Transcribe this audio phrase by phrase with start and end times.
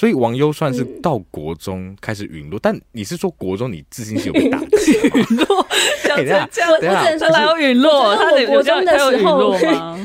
[0.00, 4.92] 所以王优算是到国中开始陨落，嗯、但你是说国中你自信心有被 打击？
[4.92, 5.66] 陨落，
[6.02, 8.16] 这样 这样，我只能说他有陨落。
[8.16, 9.54] 他我国中的时候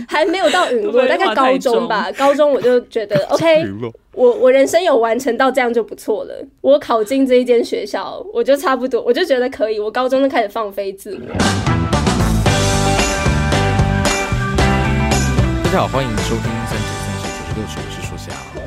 [0.05, 2.11] 还没有到陨落，大概高中吧。
[2.17, 3.63] 高中我就觉得 OK，
[4.11, 6.45] 我我人生有完成到这样就不错了。
[6.59, 9.79] 我考进这一间学校，我就差不多，我就觉得可以。
[9.79, 11.21] 我高中就开始放飞自我。
[15.63, 17.23] 大家好，欢迎收听三九三十
[17.55, 17.94] 九十六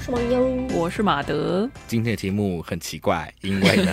[0.09, 0.13] 十。
[0.13, 1.69] 网友，我是马德。
[1.87, 3.93] 今天的题目很奇怪，因为呢，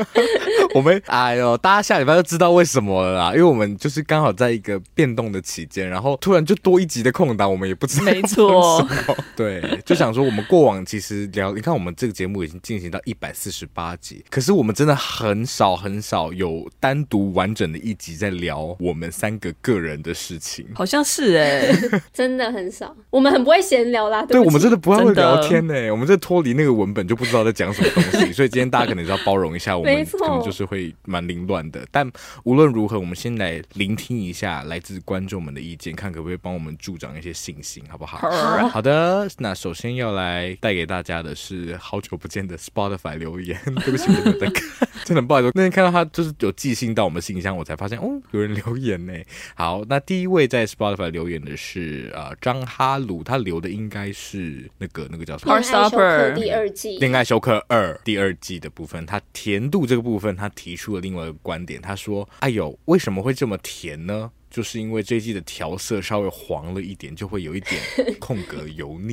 [0.74, 3.30] 我们哎呦，大家下礼拜就知道为什么了啦。
[3.30, 8.04] 因为我们就是刚好在一个变动的期间，然后突然就多一集的空档，我们也不知道。
[8.04, 8.86] 没错，
[9.34, 20.66] 对，就想说我们过往其实聊，你看我们这个节目已经进行到一百四十八集，可是我们真的很少很少有单独完整的一集在聊我们三个个人的事情。
[20.74, 22.94] 好像是哎、欸， 真的很少。
[23.10, 25.37] 我们很不会闲聊啦，对，对我们真的不会聊。
[25.42, 31.86] 天呢，我们这脱离那个文本就不知道在讲什么东西， 所以今天大家可能是要包容一下，我们可能就是会蛮凌乱的。
[31.90, 32.10] 但
[32.42, 38.18] 无论如何，我们先来聆听一下来自观众们的意见，看可不可以帮我们助长一些信心，好不好？
[38.18, 39.28] 好，好的。
[39.38, 45.52] 那首先要来带给大家的是好久不见的 Spotify 留言，对不起，我没有在看， 真的不好意思。
[45.54, 49.12] 那天看到他就是有寄信到我们信箱，我才发现哦，有人留言呢。
[49.54, 55.27] 好，那第一位在 Spotify 留言的是呃张哈鲁，他留的应该是那个那个。
[55.36, 61.80] 恋爱修课第二季，恋爱休课二第二季的部分，他甜度这个部分，他提出了另外一个观点。
[61.80, 64.30] 他说：“哎呦，为什么会这么甜呢？
[64.50, 67.82] 就是因为这一季的调色稍微黄了一点，就会有一点
[68.18, 69.12] 空格油腻。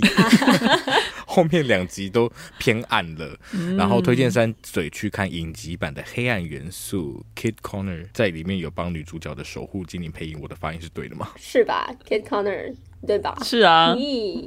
[1.27, 3.37] 后面两集都偏暗了。
[3.77, 10.37] 然后推荐三嘴去看影集版的《黑暗元素》，Kid Connor 在里面有帮女主角的守护精灵配音。
[10.41, 11.29] 我的发音是对的吗？
[11.35, 12.73] 是吧？Kid Connor。”
[13.05, 13.35] 对吧？
[13.43, 13.95] 是啊，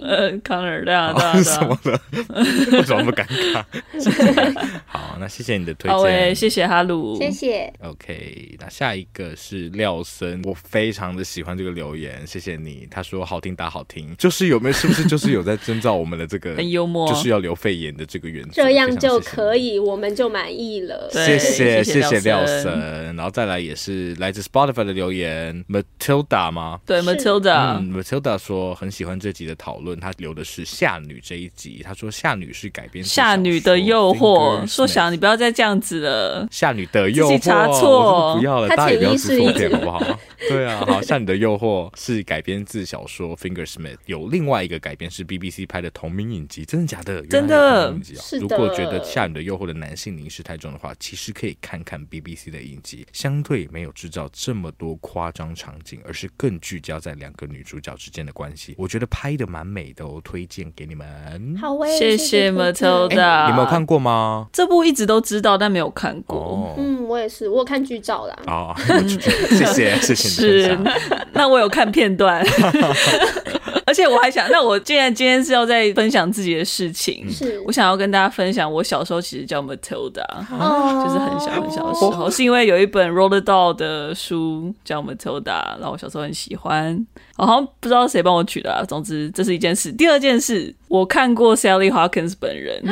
[0.03, 2.01] 呃，康尔对啊，对啊，什么的？
[2.79, 3.65] 为什么那么尴尬？
[4.87, 7.73] 好，那谢谢你的推荐，好诶，谢谢哈鲁，谢谢。
[7.83, 12.87] OK，那下一个是廖森，我非常的喜欢这个留言，谢谢你。
[12.91, 14.73] 他说好听打好听，就是有没有？
[14.73, 21.09] 是不是 就是有在征兆我们的这个很幽默，就是要留肺炎的这个原则，这样就可以，我们就满意了。
[21.11, 26.81] 谢谢谢谢廖森，然后再来也是来自 Spotify 的留言，Matilda 吗？
[26.87, 28.39] 对，Matilda，嗯，Matilda。
[28.49, 31.83] 说很喜欢这集的讨论，他留的是夏女这一集。
[31.85, 34.67] 他说夏女是改编夏女的诱惑。
[34.67, 40.19] 说想你不要再这样子了，夏女的诱惑，查错，不要了，大家也不要指错点好不好？
[40.49, 47.21] 对啊，好，夏女的诱惑是改编自小说 Fingersmith，有另外一个改编是 BBC 拍的同名影集，真的假的？
[47.27, 47.95] 真的，
[48.41, 58.75] 如果觉得夏女的诱惑的男性凝视太重的话，其实可以看看 BBC 的影集，相对没有制造这么多夸张场景，而是更聚焦在两个女主角之间的关系。
[58.79, 61.57] 我觉得拍的蛮美的我，推荐给你们。
[61.61, 63.47] 好，谢谢 Matilda。
[63.49, 64.47] 你没有看过吗？
[64.53, 66.39] 这部一直都知道，但没有看过。
[66.39, 68.37] 哦、嗯，我也是，我有看剧照啦。
[68.47, 68.75] 哦，
[69.49, 70.15] 谢谢，谢谢。
[70.15, 70.79] 是，
[71.33, 72.45] 那我有看片段，
[73.89, 87.07] 而且我还想，那我既然今天是要在分享自己的事情，是我想要跟大家分享，我小时候其实叫 Matilda，、哦、就是很小很小的时候，哦、是因为有一本 Roald Dahl 的书叫 Matilda，然后我小时候很喜欢，
[87.39, 89.91] 好像不知道谁帮我取的、啊，总之这是一件事。
[89.91, 92.83] 第二件事，我看过 Sally Hawkins 本人，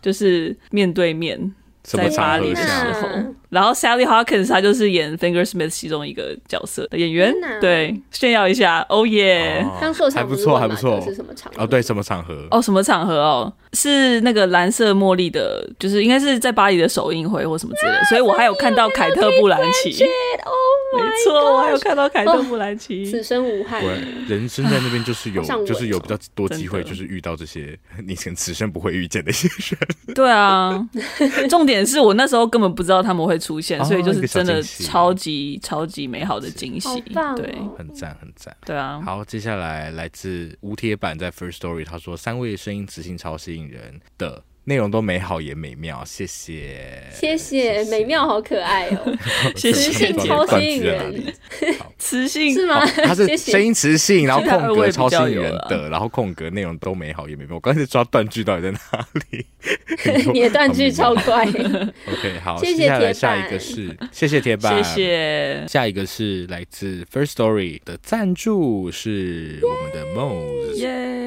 [0.00, 1.54] 就是面对面。
[1.82, 3.08] 在巴黎的时候，
[3.50, 9.64] 然后 Sally Hawkins 她就是演 Fingersmith 其中一个角色的演员，对，炫耀一下，哦耶！
[9.80, 11.62] 刚说还不错，还不错，是什么场合？
[11.62, 12.46] 哦，对，什么场合？
[12.50, 13.14] 哦，什么场合？
[13.20, 20.04] 哦，是那个蓝色茉莉的，就是应该是在巴黎的首映会或什么之类的，所以我还有看到凯特·布兰奇。
[20.92, 23.04] 没错，我还有看到凯特·布兰奇。
[23.04, 23.80] 此生无憾。
[24.26, 30.14] 人生在那边就是有，就是有比较多机会，就是遇到这些你可能此生不会遇见的一些人。
[30.14, 30.88] 对啊，
[31.48, 31.80] 重点。
[31.90, 37.00] 是我那时候根本不知道他们会出现，所以就是真的超级超级美好的惊喜，
[37.36, 39.00] 对，很赞很赞，对啊。
[39.04, 44.44] 好，接下来来自无铁板在 First Story，他说三位声音磁性超吸引人的。
[44.64, 49.18] 内容都美好也美妙，谢谢，谢谢，美妙好可爱哦，
[49.56, 51.34] 磁性超吸引人，
[51.98, 52.86] 磁性是吗？
[52.86, 57.56] 它是声音磁性，然后空格超吸引人的，然后空格内容都美好也美妙。
[57.56, 58.78] 我刚才抓断句到底在哪
[59.30, 59.46] 里？
[60.32, 61.44] 你的断句超快。
[62.06, 65.66] OK，好，接下来下一个是谢谢铁板，谢谢。
[65.66, 70.59] 下一个是来自 First Story 的赞助，是我们的 Mose，耶。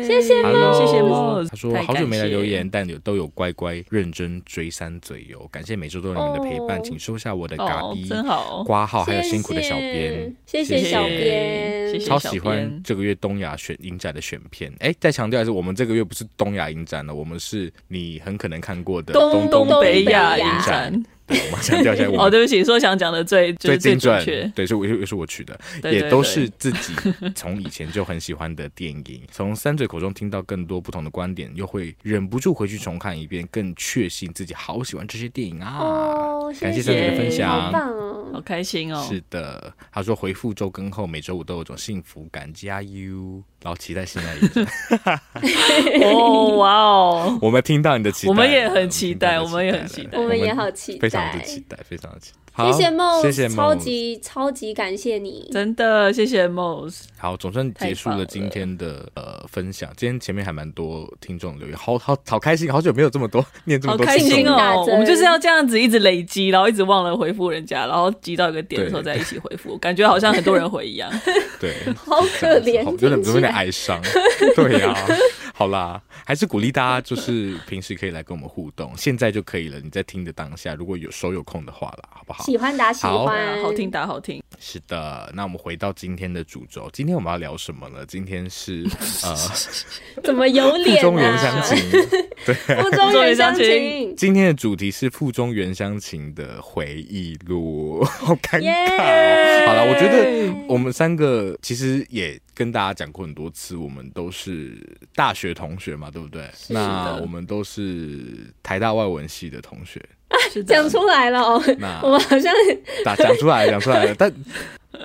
[0.04, 1.48] 谢谢谢谢 Mo。
[1.50, 5.48] 他说好久没来留言，但有都有乖乖认真追三嘴哟。
[5.52, 14.72] 感谢每周都有你们的陪伴，请收下我的嘎逼，真好，挂号还有辛苦的小编，谢谢小编，超喜欢这个月东亚选影展的选片。
[14.80, 21.04] 哎，再强调一次，我们这个月不是东亚影展了，我们是你很可能看过的东东北亚影展。
[21.26, 24.24] 对，我们强调一下，哦，对不起，说想讲的最最精准，
[24.54, 26.94] 对，是我又又是我取的，也都是自己
[27.34, 35.78] 从以前就很喜欢的电影，从三嘴口中听到更多不同的观点，又会忍不住回去重看一遍，更确信自己好喜欢这些电影啊！
[35.80, 38.03] 哦，感谢三嘴的分享，好棒哦，
[38.34, 39.06] 好开心哦。
[39.08, 44.62] 是的，他说回复周更后，每周五都有种幸福感，加油，然后期待新的一周。
[46.04, 51.00] 哦，哇哦， 我们听到你的期待，我们也很期待，我们也很期待，我们也好期待。
[51.00, 52.43] 非常的期待，非常的期待。
[52.56, 57.06] 谢谢 Moss，谢谢超级超级感谢你，真的谢谢 Moss。
[57.18, 59.92] 好，总算结束了今天的呃分享。
[59.98, 64.86] 今天前面还蛮多听众留言，好好好开心，好久没有这么多念这么多，好开心哦。
[64.88, 71.12] 我们就是要这样子一直累积，然后一直忘了回复人家，然后积到一个点的时候再一起回复，感觉好像很多人回一样。
[71.60, 74.00] 对， 好可怜，有点有点哀伤。
[74.56, 74.96] 对呀，
[75.56, 79.80] 好啦，还是鼓励大家，就是平时可以来跟我们互动，现在就可以了。
[79.80, 82.43] 你在听的当下，如果有手有空的话啦，好不好？
[82.44, 84.42] 喜欢打喜欢，好，好听打好听。
[84.60, 88.06] 是的，那我们回到今天的主轴，今天我们要聊什么呢？
[88.06, 88.86] 今天是
[89.24, 89.36] 呃，
[90.24, 91.02] 怎么有脸啊？
[91.02, 91.92] 腹中原乡情，
[92.46, 94.16] 对，腹中原乡情。
[94.16, 99.68] 今天的主题是腹中原乡情的回忆录， 好尴尬哦。
[99.68, 104.78] 好了，我觉得我们三个其实也跟大家讲过很多次，我们都是
[105.16, 106.50] 大学同学嘛，对不对？
[106.70, 110.02] 那我们都是台大外文系的同学。
[110.66, 112.54] 讲出来了哦，那我们好像
[113.04, 114.16] 打讲出来，讲出来了。
[114.18, 114.32] 但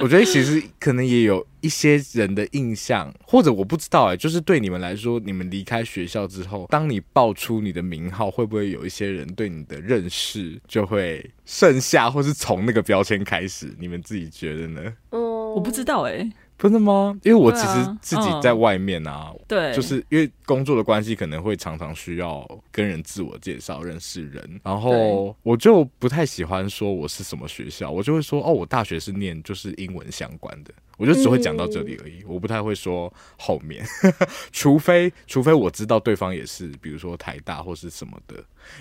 [0.00, 13.74] 我觉得其实可能也有一些人的印象，或者我不知道哎，就是对你们来说，你们离开学校之后，当你报出你的名号，会不会有一些人对你的认识就会剩下，或是从那个标签开始？
[13.78, 14.92] 你们自己觉得呢？
[15.10, 16.30] 哦，我不知道哎。
[16.58, 17.16] 真的吗？
[17.22, 33.82] 因为我其实自己在外面啊，对，就是因为工作的关系，可能会常常需要跟人自我介绍、认识人，然后我就不太喜欢说我是什么学校，我就会说哦，我大学是念就是英文相关的，我就只会讲到这里而已，我不太会说后面，
[34.52, 38.36] 除非除非我知道对方也是，比如说台大或是什么的，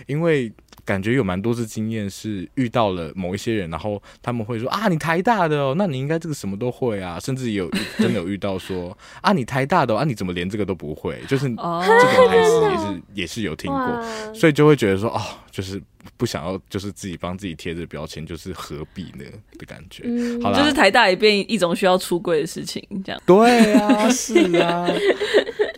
[0.07, 0.51] 因为。
[0.85, 11.19] 感觉有蛮多次经验是遇到了某一些人，然后他们会说啊，你台大的哦，那你应该这个什么都会啊，甚至有真的有遇到说 啊，你台大的哦，啊，你怎么连这个都不会？
[11.27, 15.21] 就是这种台词也是 也是有听过，所以就会觉得说哦，
[15.51, 15.81] 就是
[16.15, 19.25] 不想要，就是自己帮自己贴着标签，就是何必呢
[19.59, 20.05] 的感觉。
[20.41, 23.21] 好了，就是台大也变一种需要出柜的事情，这样。
[23.25, 24.87] 对啊，是啊。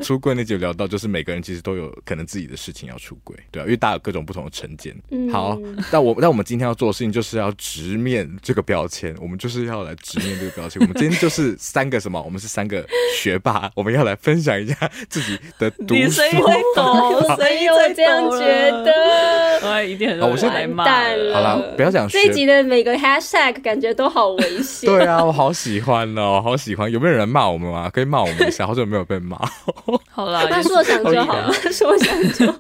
[0.02, 4.96] 出柜那集聊到，就是每个人其实都有可能自己的事情要出柜，对啊，因为大家有各种不同的成见。
[5.12, 5.60] 嗯、好，
[5.92, 10.82] 那我 那我们今天要做的事情就是要直面这个标签，我们就是要来直面这个标签。
[10.82, 12.22] 我们今天就是三个什么？
[12.22, 15.96] 我们是三个学霸，我们要来分享一下自己的读书。
[15.96, 17.36] 你谁会懂？
[17.36, 18.40] 谁会这样觉
[18.86, 19.68] 得？
[19.68, 20.86] 哎，一定很我先来骂。
[20.86, 24.90] 好了，不要讲这一集的每个 hashtag 感觉都好危险。
[24.90, 26.92] 对啊，我好喜欢哦，好喜欢。
[26.92, 27.90] 有没有人骂我们啊？
[27.90, 29.38] 可以骂我们一下， 好久没有被骂。
[30.12, 32.52] 好了，他说想就好了， 说想就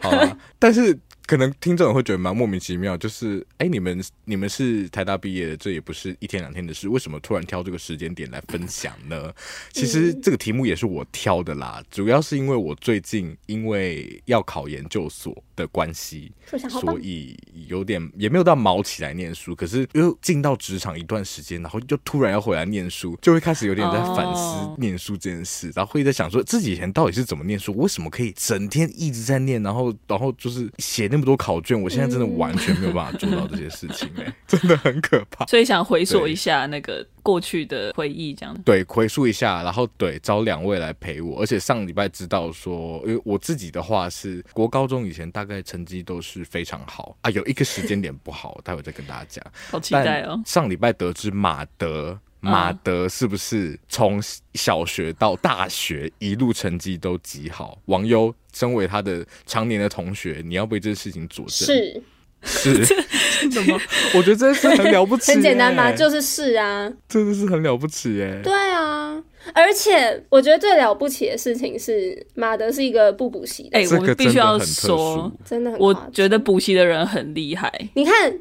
[0.00, 0.38] 好了。
[0.58, 9.32] 但是可能听众会觉得蛮莫名其妙，就是哎、欸，你们你们是台大毕业的，这也不是一天两天的事，为什么突然挑这个时间点来分享呢？
[9.72, 16.30] 其实这个题目也是我挑的啦，主要是因为我最近因为要考研究所的关系，
[16.68, 31.08] 所以有点也没有到毛起来念书，可是又进到职场一段时间，然后就突然要回来念书，就会开始有点在反思念书这件事，然后会在想说自己以前到底是怎么念书，为什么可以整天一直在念，然后然后就是写。
[31.14, 35.46] 那么多考卷，我现在真的完全没有办法做到这些事情，哎，真的很可怕。
[35.46, 41.40] 所以想回溯一下那个过去的回忆，这样对，回溯一下，然后对，找两位来陪我。
[41.40, 49.44] 而且上礼拜知道说，因为我自己的话是国高中以前大概成绩都是非常好啊，有一个时间点不好，待会再跟大家讲。
[49.70, 50.40] 好期待哦！
[50.46, 54.20] 上礼拜得知马德，马德是不是从
[54.54, 57.78] 小学到大学一路成绩都极好？
[57.86, 58.34] 王优。
[58.54, 61.66] 身为他的常年的同学，你要为这件事情佐证。
[61.66, 62.00] 是
[62.44, 62.84] 是，
[63.50, 63.80] 什么？
[64.14, 65.32] 我觉得这件事很了不起。
[65.34, 68.40] 很简单吧，就是是啊，真的是很了不起耶。
[68.42, 69.22] 对啊，
[69.54, 73.78] 而且我觉得最了不起的事情是马德是一个不补习的。
[73.78, 77.72] 哎、欸，我必须要说，真的很，我觉得补习的人很厉害。
[77.94, 78.38] 你看。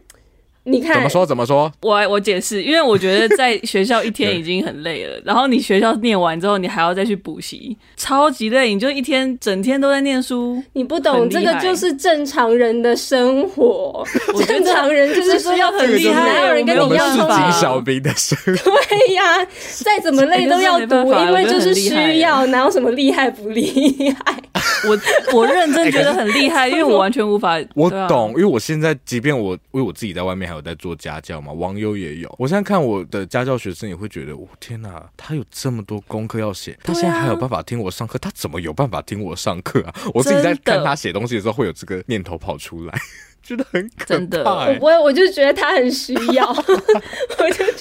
[0.65, 1.71] 你看怎么说怎么说？
[1.81, 8.73] 我我解释，因为我觉得在学校一天 已经很累了，然后你学校念完之后，你还要再去补习，超级累。
[8.73, 14.05] 你就一天整天都在念书，你不懂这个就是正常人的生活。
[14.47, 17.51] 正常人就是说要很厉害，哪有人跟你一样聪明？
[17.51, 18.71] 小兵的生活。
[18.89, 19.45] 对呀，
[19.83, 24.35] 再怎么累都要读，因为就是需要，哪有什么厉害不厉害？
[24.87, 24.97] 我
[25.33, 27.57] 我认真觉得很厉害，因为我完全无法。
[27.75, 32.33] 我懂，因为我现在即便我因为我自己在外面还有在做家教嘛，网友也有。
[32.37, 39.95] 我现在看我的家教学生也会觉得，我天哪，他有这么多功课要写，他现在还有办法听我上课，他怎么有办法听我上课啊？
[40.13, 42.93] 我自己在看他写东西的时候，会有这个念头跑出来。
[43.43, 46.53] 觉得很可怕，我不会，我就觉得他很需要，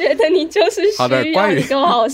[0.02, 0.98] 觉得你就是需要。
[0.98, 1.62] 好的，关于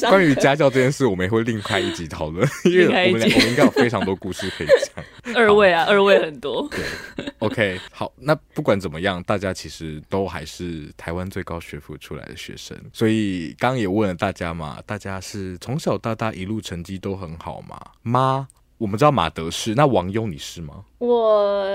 [0.08, 5.04] 关于家教这件事，我们也会另开一集讨论， 因为我们俩我们应该有非常多故事可以讲。
[5.34, 6.68] 二位啊，二位很多。
[6.70, 17.80] 对，OK，好，那不管怎么样，大家其实都还是台湾最高学府出来的学生，所以刚刚也问了大家嘛，大家是从小到大一路成绩都很好嘛？
[18.02, 18.46] 妈，
[18.78, 20.84] 我们知道马德是，那王优你是吗？
[20.98, 21.66] 我。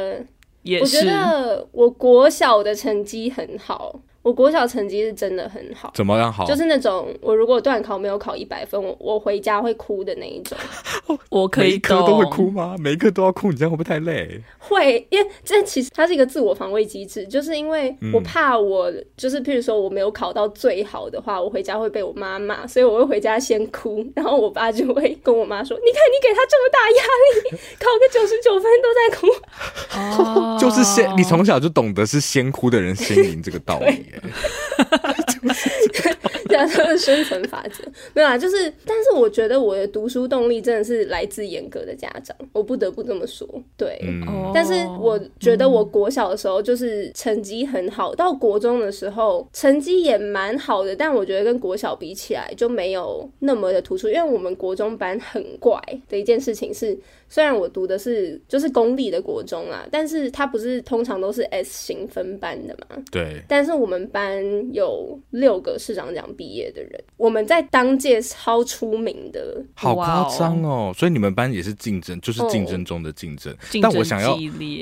[0.64, 4.00] 也我觉得我国小的成绩很好。
[4.24, 6.46] 我国小成绩是真的很好，怎么样好？
[6.46, 10.58] 就是那种我如果段考没有考一百分，我我回家会哭的那一种。
[11.30, 12.76] 我可以每一科都会哭吗？
[12.80, 14.42] 每一科都要哭，你这样会不会太累？
[14.58, 27.04] 会，因为这其实它是一个自我防卫机制，就是因为我怕我、嗯、就是譬如说我没有考到最好的话，我回家会被我妈骂，所以我会回家先哭，然后我爸就会跟我妈说：“你看你给他这么大压
[27.34, 29.28] 力，考个九十九分都在哭。”
[30.24, 34.06] 哦， 就是先你从小就懂得是先哭的人先赢这个道理。
[36.48, 44.00] 这是生存法则，没有啊，就是，但是我觉得我的读书动力真的是来自严格的家长，我不得不这么说，对。
[44.04, 56.98] 嗯、但是我觉得我国小的时候就是成绩很好，到国中的时候成绩也蛮好的，但我觉得跟国小比起来就没有那么的突出，因为我们国中班很怪的一件事情是。
[57.34, 62.96] 虽然我读的是就是公立的国中啊，但是它不是通常都是 S 型分班的嘛？
[63.12, 63.42] 对。
[63.48, 64.40] 但是我们班
[64.72, 70.94] 有六个市长奖毕业的人，我们在当届超出名的，好夸张哦！
[70.96, 73.52] 所以你们班也是竞争，就是竞争中的竞争。
[73.72, 74.38] 竞争但我想要，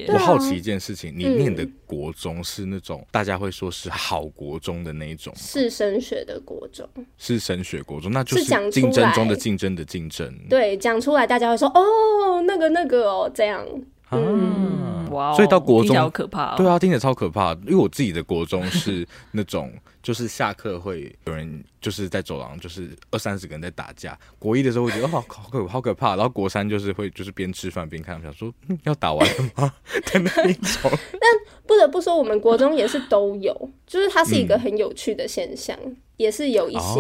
[0.10, 6.86] 我好奇一件事情，你念的国中是那种大家会说是好国中的那一种，是升学的国中，
[7.18, 10.30] 是升学国中，那就是竞争中的竞争的竞争。
[10.50, 12.41] 对，讲出来大家会说哦。
[12.42, 13.66] 那个那个哦，这样，
[14.12, 17.54] 嗯，哇，所以到国中好可怕，对啊，听着超可怕。
[17.66, 19.72] 因为我自己的国中是 那种，
[20.04, 24.18] 就是下课会有人就是在走廊，就是二三十个人在打架。
[24.38, 29.74] 国一的时候会觉得好好可好可怕，然后国三就是会就是边吃饭边看，想说要打完了吗？
[30.12, 30.92] 的那一种。
[31.12, 31.22] 但
[31.66, 35.78] 不得不说，我们国中也是都有，就是它是一个很有趣的现象。
[36.18, 37.00] 也是有一些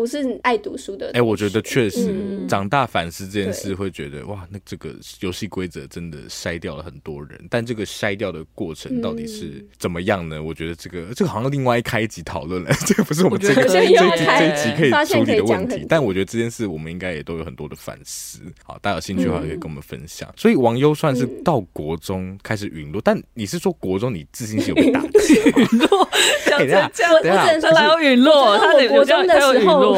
[0.00, 1.08] 不是爱读书的。
[1.08, 7.38] 哎、欸，我觉得确实、嗯、长大反思这件事，会觉得哇，那这个游戏规则真的筛掉了很多人。
[7.50, 10.36] 但这个筛掉的过程到底是怎么样呢？
[10.38, 15.84] 嗯、我觉得这个这个好像另外一开一集讨论了， 这个不是我们这个 这一集这一集可以处理的问题。
[15.86, 18.40] 但我觉得这件事我们应该也都有很多的反思。
[18.64, 20.26] 好，大家有兴趣的话可以跟我们分享。
[20.30, 25.34] 嗯、所以王优算是到国中开始陨落，但你是说国中你自信心有被打 击？
[25.34, 26.08] 陨落？
[26.48, 28.56] 等一下，我只能说他有陨落。
[28.56, 29.89] 他我国中的时候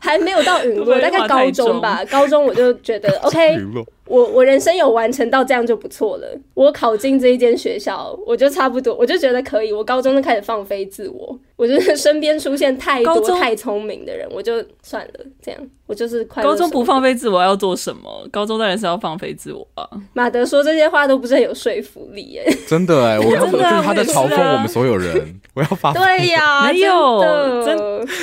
[0.00, 2.04] 还没有到陨落，大概高中吧。
[2.10, 3.56] 高中我就觉得 OK。
[4.08, 6.28] 我我人生有完成到这样就不错了。
[6.54, 9.72] 我考进这一间学校，我就差不多，我就觉得可以。
[9.72, 15.12] 我高中就开始放飞自我，我觉得 身边出现太多太聪明的人，我就算了。
[15.42, 16.42] 这样，我就是快。
[16.42, 18.28] 高中不放飞自我要做什么？
[18.30, 19.88] 高中当然是要放飞自我啊。
[20.12, 22.56] 马德说这些话都不是很有说服力耶。
[22.68, 25.40] 真的哎，我真的他在嘲讽我们所有人。
[25.54, 27.76] 我要发对呀，没有真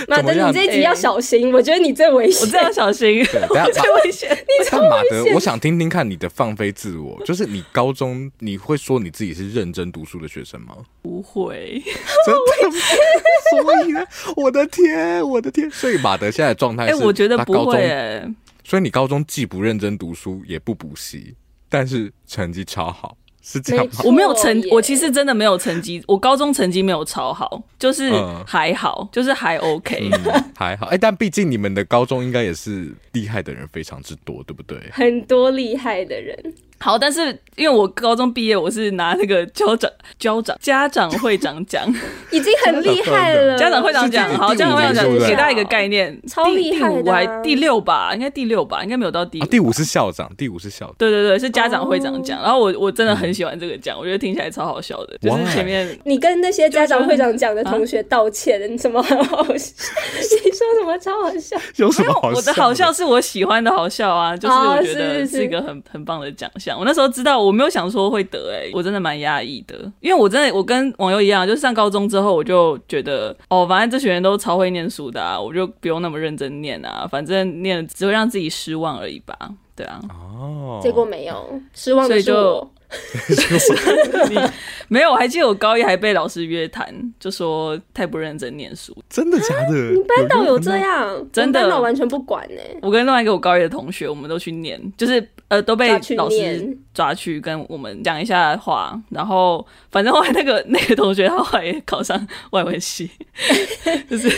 [0.07, 1.51] 马德，你这一集要小心。
[1.51, 4.29] 我觉得你最危险，我最要小心， 最危险。
[4.31, 5.73] 你超马德，我想听。
[5.73, 10.75] 听听看你的放飞自我，就是你高中你会说你自己是认真读书的学生吗？
[11.01, 11.81] 不会，
[12.23, 12.77] 真的。
[13.49, 14.05] 所以呢，
[14.35, 18.23] 我的天，我的天，所以马德现在状态是，哎，我觉得不会。
[18.63, 21.35] 所以你高中既不认真读书，也不补习，
[21.69, 23.17] 但是成绩超好。
[23.45, 23.91] 是这样吗？
[24.05, 26.01] 我没有成，我其实真的没有成绩。
[26.07, 28.09] 我高中成绩没有超好，就是
[28.47, 30.85] 还好，嗯、就是还 OK，、嗯、还好。
[30.85, 34.79] 哎、欸，但毕竟你们的高中应该也是厉害的人非常之多，对不对？
[34.93, 39.89] 很多厉害的人，好，但是因为我高中毕业，我是拿那个校长、
[40.19, 41.87] 校长、家长会长奖，
[42.29, 43.57] 已经很厉害了。
[43.57, 47.01] 家长会长奖，好，家长会长奖，给大家一个概念，超厉害的。
[47.01, 49.45] 第五还第六吧，应该第六吧，应该没有到第五。
[49.45, 50.95] 第五是校长，第五是校长。
[50.97, 52.41] 对对对，是家长会长奖。
[52.41, 55.17] 然后我我真的很喜欢这个奖，我觉得听起来超好笑的。
[55.19, 59.71] 就是前面你跟那些家长会长奖的同学道歉，你怎么很好笑？
[60.43, 61.55] 你说什么超好笑？
[61.77, 62.35] 有什么好笑？
[62.35, 66.62] 我的好笑是我喜欢的好笑啊，就是我觉得是一个很很棒的奖项。
[66.77, 79.35] 我那时候知道，我没有想说会得，哎，我真的蛮压抑的，因为我真的我跟网友一样，就是上高中之后，我就觉得哦，反正这群人都超会念书的啊，我就不用那么认真念啊，反正念了只会让自己失望而已吧，
[79.75, 79.99] 对啊。
[80.09, 82.69] 哦，结果没有失望，所以就。
[84.29, 84.39] 你
[84.89, 88.95] 没有，我还记得我高一还被老师约谈，就说太不认真念书。
[89.09, 89.91] 真的假的？
[89.91, 91.27] 你班导有这样？
[91.31, 92.61] 真的，班导完全不管呢。
[92.81, 103.09] 我跟另外一个我高一的同学，我们都去念，就是呃都被老师抓去跟我们讲一下话，然后反正后来那个那个同学他后来也考上外文系，
[104.09, 104.29] 就是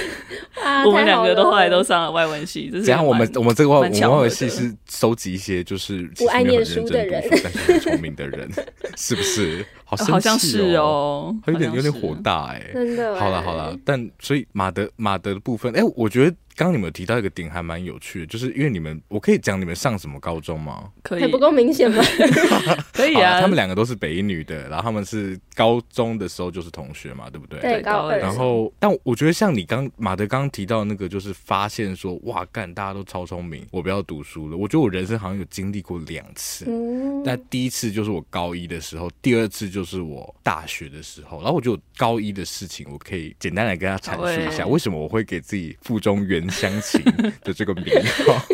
[0.86, 2.70] 我们两个都后来都上了外文系。
[2.70, 8.45] 就是这样，我们我们这个外外文系是收集一些就是不爱念书的人，但是很聪明的人。
[8.98, 9.66] 是不是？
[9.84, 12.74] 好，好像是哦，有点有点火大哎、欸。
[12.74, 13.20] 真的。
[13.20, 16.36] 好了好了，但所以马德马德的部分，哎、欸，我觉得。
[16.56, 20.90] 刚刚你们有提到一个点还蛮有趣的，就是因为你们，我可以讲你们上什么高中吗？
[21.04, 22.04] 可以，还不够明显吗？
[22.94, 23.42] 可以啊。
[23.42, 27.60] 他们两个都是北一女的，然后他们是高中的时候就是同学嘛，对不对？
[27.60, 28.18] 对，高二。
[28.18, 34.56] 然后，但我觉得像你刚马德刚刚提到那个，就是发现说，哇，干，大家都超聪明，我不要读书了。
[34.56, 37.22] 我觉得我人生好像有经历过两次，嗯。
[37.26, 41.40] 但第一次就是我高一的时候，第二次就是我大学的时候。
[41.40, 47.02] 然后我觉得高一的事情，我可以简单来跟他阐述一下，为什么我会给自己附中原乡情。
[47.44, 47.86] 的这个名
[48.26, 48.46] 号，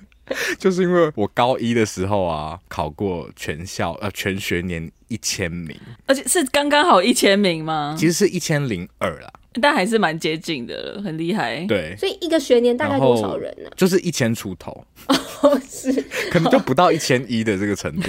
[0.58, 5.76] 就是因为我高一的时候啊，考过全校呃全学年一千名，
[6.06, 7.96] 而且是刚刚好一千名吗？
[7.98, 9.30] 其实是一千零二啦。
[9.60, 11.64] 但还是蛮接近的，很厉害。
[11.66, 13.68] 对，所以一个学年大概多少人呢？
[13.76, 14.84] 就是一千出头，
[15.42, 15.92] 哦，是，
[16.30, 18.08] 可能就不到一千一的这个程度。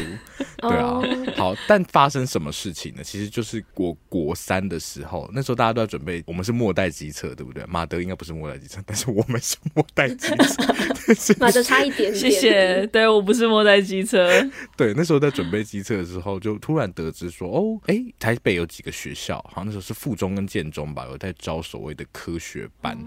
[0.61, 1.01] 对啊，
[1.35, 3.03] 好，但发生什么事情呢？
[3.03, 7.65] 其实就是国国三的时候，那时候大家都在准备，我们是末代机车，对不对？
[7.65, 12.15] 马德应该不是末代机车，但是我们是末代机测， 马德差一点点。
[12.15, 14.29] 谢谢，对，我不是末代机车。
[14.77, 22.97] 对，那时候在准备机测的时候，就突然得知说，哦，哎、欸，台北有几个学校，好像那时候是附中跟建中吧，有在招所谓的科学班，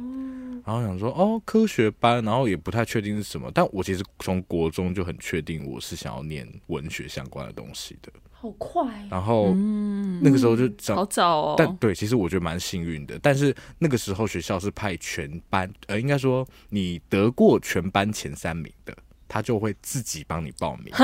[0.67, 8.85] 然后想说，哦，科学班，然后也不太确定是什么，但我其实从国中就很确定我是想要念文学相关的东西的，好快。
[9.11, 11.55] 然后嗯那个时候就找、嗯、好早哦。
[11.57, 13.19] 但对，其实我觉得蛮幸运的。
[13.23, 18.97] 但是那个时候学校是派全班，呃，应该说你得过全班前三名的，
[19.29, 20.93] 他就会自己帮你报名。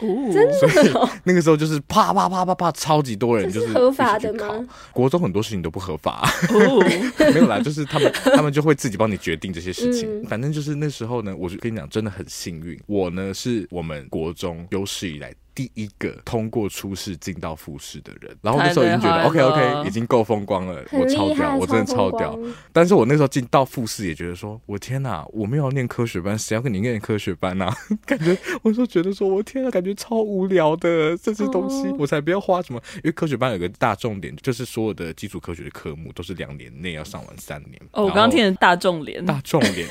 [0.00, 4.64] 哦，真的、哦，那个时候就是啪啪啪啪啪，超级多人，就是合法的吗？
[4.92, 6.78] 国中很多事情都不合法，哦、
[7.34, 10.22] 没有啦，就是他们他们就会自己帮你决定这些事情。
[10.22, 15.34] 嗯、反正就是那时候呢，我就跟你讲，真的很幸运，我呢是我们国中有史以来。
[15.58, 22.38] 第一个通过初试进到复试的人，然后那时候已经觉得 OK OK 已经够风光了，我超屌，我真的超屌。
[22.72, 27.76] 但是我那时候进到复试也觉得说，我天哪，我没有要念科学班，谁要跟你念科学班啊？
[28.06, 32.80] 感觉我就觉得说，我天哪，感觉超无聊的这些东西，我才不要花什么。
[32.98, 37.82] 因为科学班有个大重点，就是所有的基础科学的科目都是两年内要上完三年。
[37.90, 39.88] 哦，我刚刚听的大重点，大重点，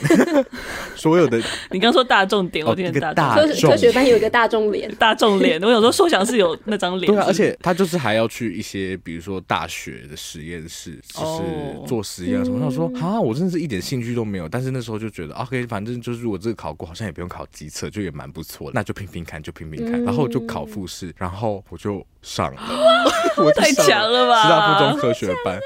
[0.95, 3.61] 所有的你刚说大重点，我听成大重点。
[3.69, 5.56] 科学班有一个大重点， 大重点。
[5.63, 12.59] 我有时候说想是有那张脸，对啊，而且他就是还要去一些，比如说大学的实验室，就是做实验什么。
[12.59, 14.47] 他说啊，我真的是一点兴趣都没有。
[14.47, 18.73] 但是那时候就觉得，OK，反正就是如果这个考过，好像也不用考机测，就也蛮不错的。
[18.75, 22.61] 那就拼拼看，就拼拼看，然后就考复试，然后我就上了，
[23.37, 24.43] 我太强了吧！
[24.43, 25.59] 师大附中科学班。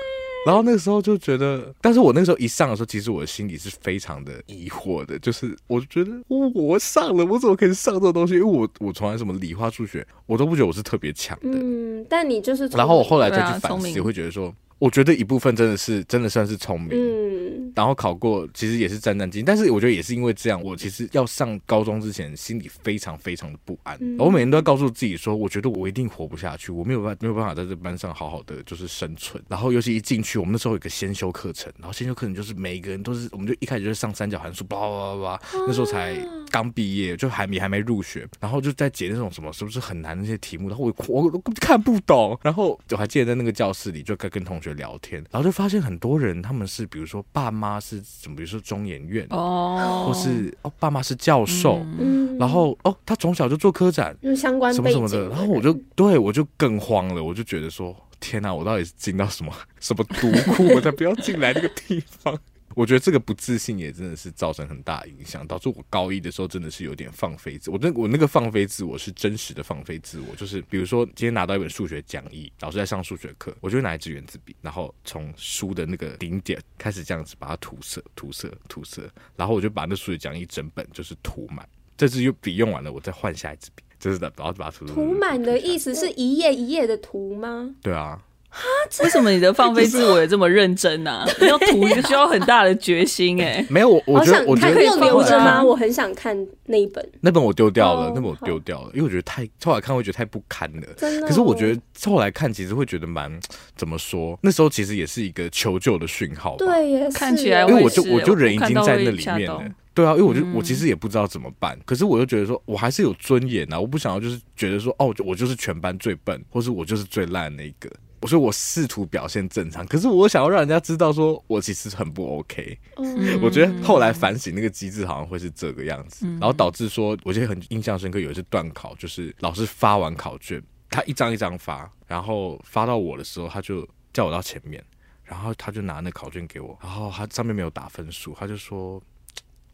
[0.46, 8.34] 然后那个时候就觉得，但是我那个时候一上的时候，其实我的心里是非常的疑惑的，就是我觉得我上了，我怎么可以上这种东西？
[8.36, 11.50] 因为我我从来什么理化数学我都不觉得我是特别强的。
[11.52, 14.54] 嗯，但你就是，然后我后来再去反思，也会觉得说。
[14.82, 36.18] 我觉得一部分真的是真的算是聪明，嗯，然后考过其实也是战战兢兢，但是我觉得也是因为这样，我其实要上高中之前心里非常非常的不安，嗯、我每天都要告诉自己说，我觉得我一定活不下去，我没有办没有办法在这班上好好的就是生存，然后尤其一进去，我们那时候有个先修课程，然后先修课程就是每一个人都是，我们就一开始就是上三角函数，叭叭叭叭，那时候才
[36.50, 57.96] 刚毕业，就还没还没入学，然后就在解那种什么是不是很难那些题目，然后我我都看不懂，然后我还记得在那个教室里就跟跟同学聊天，然后就发现很多人他们是比如说爸妈是怎么，比如说中研院哦，或是哦爸妈是教授，嗯，然后哦他从小就做科展，相关什么什么的，然后我就对我就更慌了，我就觉得说。
[58.24, 58.54] 天哪！
[58.54, 60.64] 我到底是进到什么什么毒窟？
[60.76, 62.38] 我才不要进来那个地方。
[62.76, 67.78] 我觉得这个不自信也真的是造成很大影响，导致我高一的时候真的是有点放飞自我。
[67.82, 81.68] 那我那个放飞自我是真实的放飞自我，就是比如说今天拿到一本数学讲义，老师在上数学课，我就拿一支原子笔，然后从书的那个顶点开始这样子把它涂色、涂色、涂色，然后我就把那数学讲义整本就是涂满。
[81.98, 83.84] 这支又笔用完了，我再换下一支笔。
[84.00, 87.76] 就是的，然后把它涂涂满的意思是一页一页的涂吗？
[87.84, 88.20] 对啊。
[88.54, 88.68] 哈，
[89.02, 91.28] 为什么你的放飞自我也这么认真呢、啊？
[91.40, 93.66] 你要涂就需要很大的决心哎、欸。
[93.70, 95.64] 没有，我我觉得我觉得可以留着吗？
[95.64, 97.10] 我很想看那一本。
[97.22, 100.88] 那本我丢掉了，哦、那本我丢掉了，因为我觉得太后来看会觉得太不堪了。
[100.98, 101.28] 真的。
[101.28, 103.32] 可是我觉得后来看其实会觉得蛮
[103.78, 104.38] 怎么说？
[104.44, 106.58] 那时候其实也是一个求救的讯号。
[106.58, 107.18] 对，也是。
[107.18, 109.64] 看起来因为我就我就人已经在那里面了。
[109.94, 117.90] 对啊，因为我就我其实也不知道怎么办，嗯、可是我又觉得说，我还是有尊严啊，我不想要就是觉得说，哦，我就是全班最笨，或是我就是最烂的那一个。
[118.22, 122.80] 我说我试图表现正常，可是我想要让人家知道说我其实很不 OK。
[122.96, 134.82] 嗯、我觉得后来反省那个机制好像会是这个样子，嗯、然后导致说，我觉得很印象深刻，有一次断考，就是老师发完考卷，他一张一张发，然后发到我的时候，他就叫我到前面，
[135.24, 139.02] 然后他就拿那考卷给我，然后他上面没有打分数，他就说。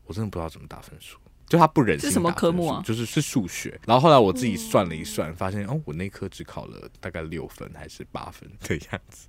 [0.09, 2.07] 我真的不知道怎么打分数，就他不忍心打分数。
[2.07, 2.83] 是什么科目啊？
[2.85, 3.79] 就是是数学。
[3.85, 9.27] 然后后来我自己算了一算，发现哦，我那科只考了大概六分还是八分的样子，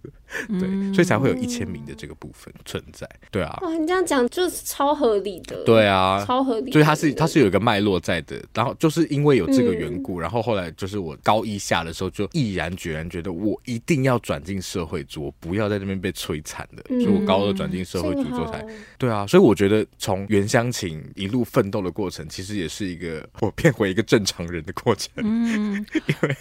[0.60, 3.08] 对， 所以才会有一千名的这个部分存在。
[3.30, 5.64] 对啊，哇，你这样讲就是超合理的。
[5.64, 6.70] 对啊，超合理。
[6.70, 8.40] 所以它是它是有一个脉络在的。
[8.54, 16.84] 然后就是因为有这个缘故，然后后来就是我高一下的时候就毅然决然觉得我一定要转进社会组，我不要在那边被摧残的。
[17.00, 18.64] 所以我高二转进社会组之后才
[18.96, 19.26] 对啊。
[19.26, 20.68] 所以我觉得从原乡。
[20.70, 25.10] 情一路奋斗的过程，其实也是一个我变回一个正常人的过程。
[25.16, 25.74] 嗯，
[26.06, 26.36] 因为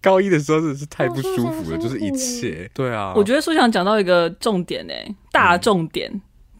[0.00, 2.70] 高一的时候真的是太不舒服了，就是一切。
[2.74, 4.92] 对啊，我觉得书想讲到一个重点呢，
[5.30, 6.10] 大重点，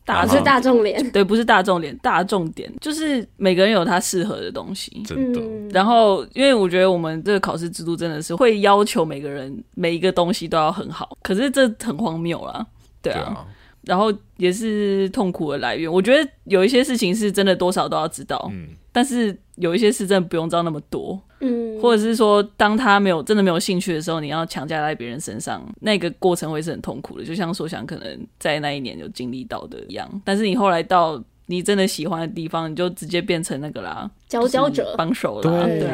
[0.04, 5.40] 大是大众脸，对，不是大众脸，大重点就是每个人有他适合的东西，真的。
[5.72, 12.66] 然后，因为我觉得我们这个考试制度真的是会要求每个人每一个东西都要很好，可是这很荒谬啦，
[13.00, 13.46] 对啊。
[13.82, 15.90] 然后也是痛苦的来源。
[15.90, 27.24] 我觉得有一些事情是真的多少都要知道，嗯，但是有一些事真的不用知道那么多，嗯，或者是说，当他没有真的没有兴趣的时候，你要强加在别人身上，那个过程会是很痛苦的。
[27.24, 31.22] 就像说想可能在那一年有经历到的一样，但是你后来到。
[31.52, 35.64] 你真的喜欢的地方，你就直接变成那个啦，佼佼者帮手啦。
[35.66, 35.90] 对。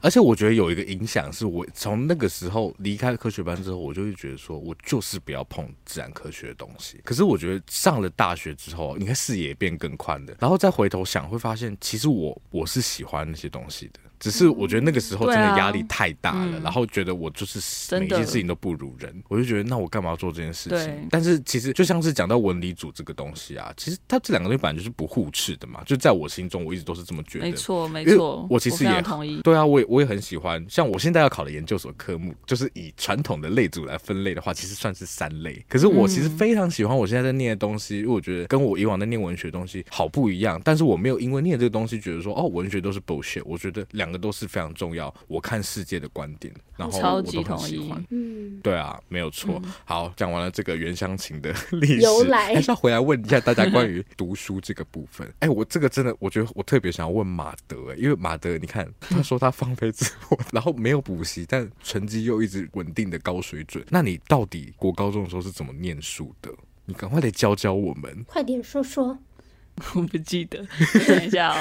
[0.00, 6.98] 而且我觉得有一个影响，是我从那个时候离开科学班之后，我就会觉得说，我就是不要碰自然科学的东西。
[7.04, 14.00] 可是我觉得上了大学之后，你看视野变更宽的，然后再回头想，会发现其实我我是喜欢那些东西的。
[14.24, 17.60] 只是我觉得那个时候真的压力太大了，然后觉得我就是
[18.00, 21.06] 每件事情都不如人，我就觉得那我干嘛要做这件事情？
[21.10, 25.82] 但是其实就像是讲到文理组这个东西啊，其实它这两个东西本来就是不互斥的嘛。
[25.84, 27.44] 就在我心中，我一直都是这么觉得。
[27.44, 28.46] 没错，没错。
[28.48, 29.42] 我其实也同意。
[29.42, 30.64] 对啊，我也我也很喜欢。
[30.70, 35.62] 像我现在要考的研究所科目，就是以传统的类组来分类的话，其实算是三类。
[35.68, 40.58] 可是我其实非常喜欢我现在在念的东西，因为我觉得跟我以往在念文学的东西好不一样。
[40.64, 43.42] 但是我没有因为念这个东西觉得说哦，文学都是 bullshit。
[43.44, 45.12] 我觉得两个都是非常重要。
[45.26, 48.02] 我看世界的观点，然后我都很喜欢。
[48.10, 49.60] 嗯，对啊，没有错。
[49.64, 55.26] 嗯、好，讲完了这个原乡情的历史，由来 还是要回来问一下大家关于读书这个部分。
[55.40, 63.84] 哎、欸，我这个真的，我觉得我特别想要问马德、欸，因为马德，你看他说他放飞自我， 然后没有补习，但成绩又一直稳定的高水准。
[63.90, 66.50] 那你到底国高中的时候是怎么念书的？
[66.86, 69.18] 你赶快来教教我们，快点说说。
[69.94, 70.58] 我不记得，
[71.06, 71.60] 等一下哦。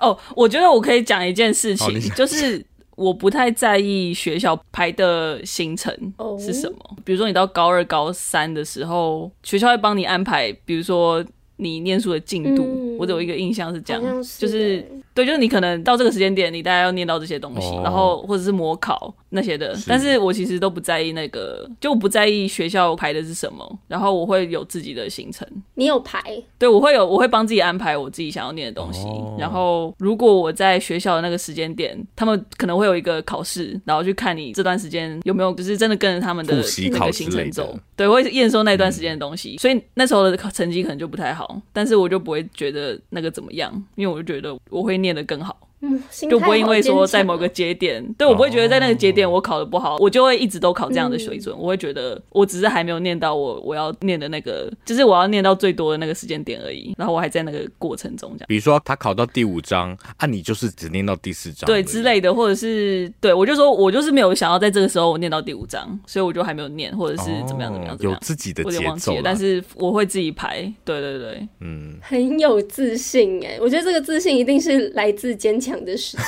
[0.00, 5.92] 哦，我觉得我可以讲一件事情，就是我不太在意学校排的行程
[6.38, 6.96] 是什么。
[7.04, 11.24] 比如说，你到高二、高三的时候，学校会帮你安排，比如说
[11.58, 12.64] 你念书的进度。
[12.64, 19.14] 嗯、我有一个印象是这样，是就是对，就是你可能到这个时间点，你大概要念到这些东西，哦、然后或者是模考。
[19.30, 25.46] 那些的，是但是我其实都不在意那个，就我不在意学校排的是什么，然后我会有自己的行程。
[25.74, 26.22] 你有排？
[26.58, 29.06] 对，我会有，我会帮自己安排我自己想要念的东西。
[29.06, 37.78] 哦、然后如果我在学校的那个时间点，他们可能会有一个考试，然后去看你这段时间有没有就是真的跟着他们的那个行程走。
[37.94, 45.67] 对，我会验收那段时间的东西，嗯、所以那时候的成绩可能就不太好好，但是我就不会觉得那个怎么样，因为我就觉得我会念的更好。
[45.80, 51.56] 嗯，就不会因为说在某个节点，对我不会觉得在那个节点我考的不好，我就会一直都考这样的水准。
[51.56, 56.94] 我会觉得我只是还没有念到我我要念的那个，就是我要念到最多的那个时间点而已。
[56.98, 58.46] 然后我还在那个过程中这样。
[58.48, 70.72] 比如说他考到第五章啊，你就是只念到第四章，对之类的，或者是对我就说我就是没有想要在这个时候我念到第五章，所以我就还没有念，或者是怎么样怎么样，有自己的节奏，但是我会自己排。
[70.84, 76.22] 对对对，嗯，很有自信哎，我觉得这个自信一定是来自坚强的实力。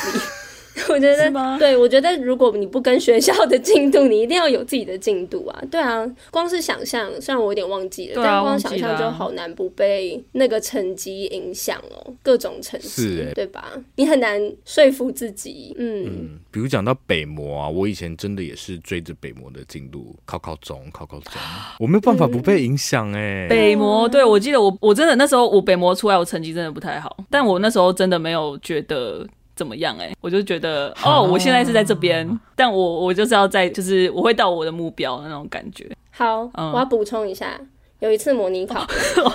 [0.89, 5.63] 我觉得，对，我觉得如果你不跟学校的进度，你一定要有自己的进度啊。
[5.71, 13.73] 对啊，光是想象，虽然我有点忘记了，啊、但光想象就好难不被那个成绩影响哦，各种成绩，欸、对吧？
[13.97, 15.75] 你很难说服自己。
[15.79, 21.33] 嗯，嗯比如讲到北模啊，我以前真的也是追着北模的进度考考中，考考中，
[21.79, 23.49] 我没有办法不被影响哎、欸。
[23.49, 29.27] 北模，对，我记得我我真的那时候我北模出来，我成绩真的不太好，但我那时候真的没有觉得。
[29.61, 30.07] 怎么样、欸？
[30.07, 35.87] 哎，我就觉得哦，我现在是在这边，但我我就是要在，就是我会到我的目标的那种感觉。
[36.11, 37.61] 好，嗯、我要补充一下，
[37.99, 38.87] 有一次模拟考，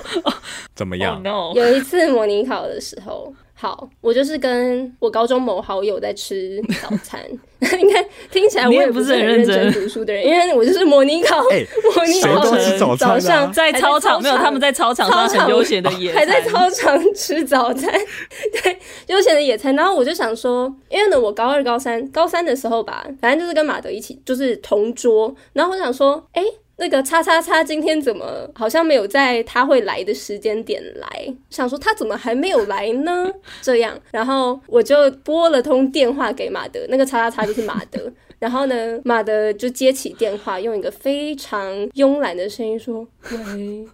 [0.74, 1.56] 怎么样？Oh.
[1.56, 3.32] 有一次模拟考的时候。
[3.65, 7.19] 好，我就是跟我高中某好友在吃早餐。
[7.80, 12.39] 应该听起来我也不是很认真读书的人，因为我就是模拟考，欸、模拟考
[12.78, 17.91] 早，早上在操场，没有他们在操场上很悠闲的野餐，还在操场吃早餐，
[18.62, 19.75] 对，悠闲的野餐。
[19.75, 25.34] 然后我就想说，因为呢，我高二、高三、高三的时候吧，反正就是跟马德一起，就是同桌。
[25.54, 26.47] 然后我想说，哎、欸。
[26.78, 31.34] 那个叉叉叉今天怎么好像没有在他会来的时间点来？
[31.50, 33.32] 想说他怎么还没有来呢？
[33.62, 38.12] 这样，然后我就拨了通电话给马德，那个叉叉叉就是马德。
[38.38, 43.88] 然后呢，马德就接起电话，用一个非常慵懒的声音说：“喂。”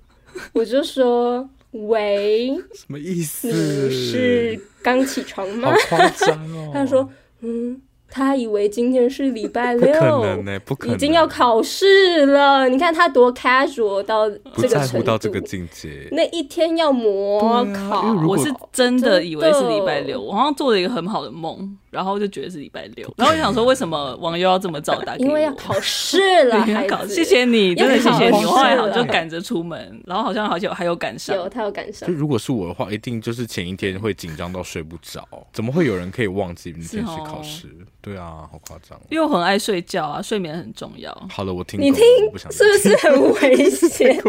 [0.54, 3.48] 我就说：“喂，什么意思？
[3.52, 6.72] 你是刚起床吗？”好夸张哦。
[6.74, 7.08] 他说
[7.42, 7.80] ：“嗯。”
[8.12, 12.68] 他以为今天是礼拜六，不可能呢，不可能，已经要考试了。
[12.68, 16.10] 你看他多 casual 到这个程度，不在乎到这个境界。
[16.12, 21.78] 那一天要模考，啊、我是真的以为是礼拜六，我好像做了一个很好的梦。
[21.92, 25.28] 然后就觉得是礼拜六， 然后就想说，为什么网友要这么早打给我？
[25.28, 27.06] 因为要考试了， 还考。
[27.06, 28.46] 谢谢你，真的谢谢你。
[28.46, 31.36] 我后来好像就赶着出门，然后好像好像还有赶上。
[31.36, 32.08] 有他有赶上。
[32.08, 35.28] 就如果是我的话，一定就是前一天会紧张到睡不着。
[35.52, 37.68] 怎么会有人可以忘记明天去考试？
[38.02, 38.98] 对啊，好夸张。
[39.10, 41.14] 因为我很爱睡觉啊，睡眠很重要。
[41.30, 42.02] 好了，我听你听，
[42.50, 44.18] 是不是很危险？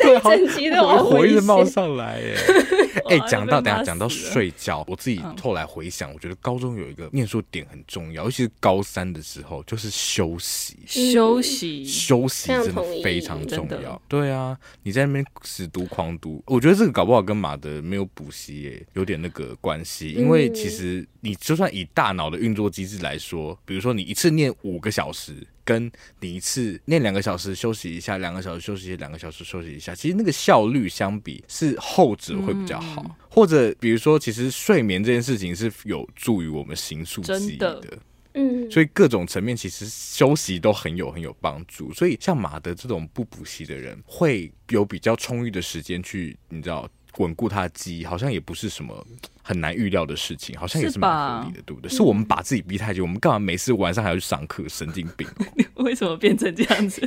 [0.00, 2.36] 对，整集都好火一直冒上来耶。
[3.10, 6.84] 哎，讲到等下讲到睡觉，我自己后来回想，我觉得高中有。
[6.84, 13.98] 有一个念书点很重要，尤其是高三的时候，就是休息，休息，休息真的非常重要。
[14.06, 20.10] 对啊，你在那边死读狂读，我觉得这个搞不好跟马德没有补习耶有点那个关系。
[20.10, 25.34] 因为其实你就算以大脑的运作机制来说，比如说你一次念五个小时。
[25.66, 33.02] 跟你一次念两个小时休息一下，两个小时休息，两个小时休息一下，其实那个效率相比是后者会比较好。
[33.02, 37.98] 嗯、或者比如说，其实睡眠这件事情是有助于我们形塑记忆的，的
[38.34, 41.90] 嗯，所以各种层面其实休息都很有很有帮助。
[41.94, 46.86] 所以像马德这种不补习的人，会有比较充裕的时间去，你知道。
[47.18, 49.06] 稳固他的记忆，好像也不是什么
[49.42, 51.90] 很难预料的事情，好像也是蛮合理的，对不对？
[51.90, 54.68] 是我们把自己逼太紧，我们干嘛每次晚上还要去上课？
[54.68, 55.26] 神经病！
[55.76, 57.00] 为什么变成这样子？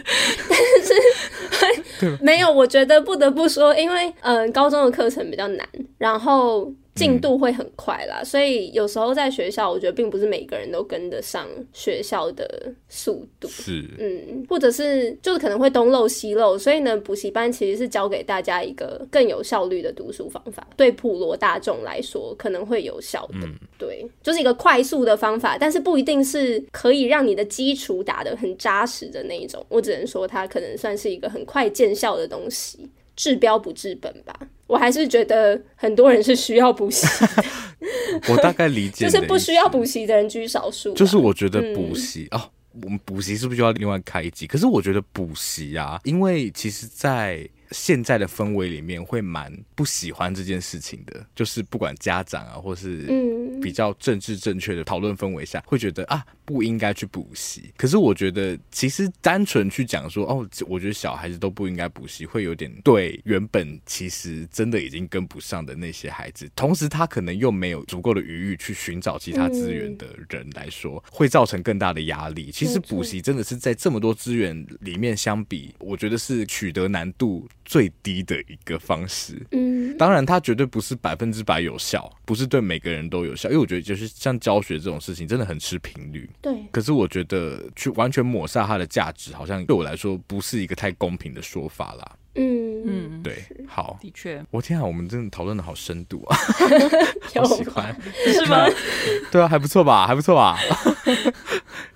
[1.59, 5.67] 但是没有，我觉得不得不说，因为嗯、呃，高中的课程比较难，
[5.97, 6.71] 然后。
[6.97, 13.47] 进度会很快啦，嗯、所以有时候在学校，我觉得并不是每个人都跟得上学校的速度。
[13.47, 23.35] 是，嗯，或者是就是可能会东漏西漏，所以呢，补习班其实是教给大家一个更有效率的读书方法，对普罗大众来说可能会有效的。
[23.43, 29.63] 嗯、对，就是一个快速的方法，但是不一定是可以让你的基础打得很扎实的那一种。
[29.69, 32.89] 我只能说，它可能算是一个很快见效的东西。
[33.17, 34.33] 治标不治本吧，
[34.67, 37.05] 我还是觉得很多人是需要补习。
[38.29, 40.93] 我大概理解， 就是不需要补习的人居少数。
[40.93, 42.49] 就是我觉得补习、嗯、哦，
[42.83, 44.47] 我们补习是不是就要另外开一集？
[44.47, 53.05] 可是我觉得补习啊，因为其实，在现在的氛围里面会蛮不喜欢这件事情的，就是不管家长啊，或是
[53.61, 57.73] 比较政治正确的讨论氛围下，会觉得啊不应该去补习。
[57.75, 72.49] 可是我觉得其实单纯去讲说哦，我觉得小孩子都不应该补习，会有点对原本其实真的已经跟不上的那些孩子，同时他可能又没有足够的余裕去寻找其他资源的人来说，会造成更大的压力。
[72.49, 86.29] 其实补习真的是在这么多资源里面相比，我觉得是取得难度最低的一个方式，嗯，当然它绝对不是百分之百有效，不是对每个人都有效，因为我觉得就是像教学这种事情，真的很吃频率。
[86.41, 86.65] 对。
[86.71, 92.11] 可是我觉得去完全抹杀它的价值，好像对我来说不是一个太公平的说法啦。
[92.39, 96.37] 嗯嗯，对，好，的确，我天啊，我们真的讨论的好深度 啊，
[97.33, 98.67] 好喜欢，是吗？
[99.31, 100.55] 对啊，还不错吧，还不错吧。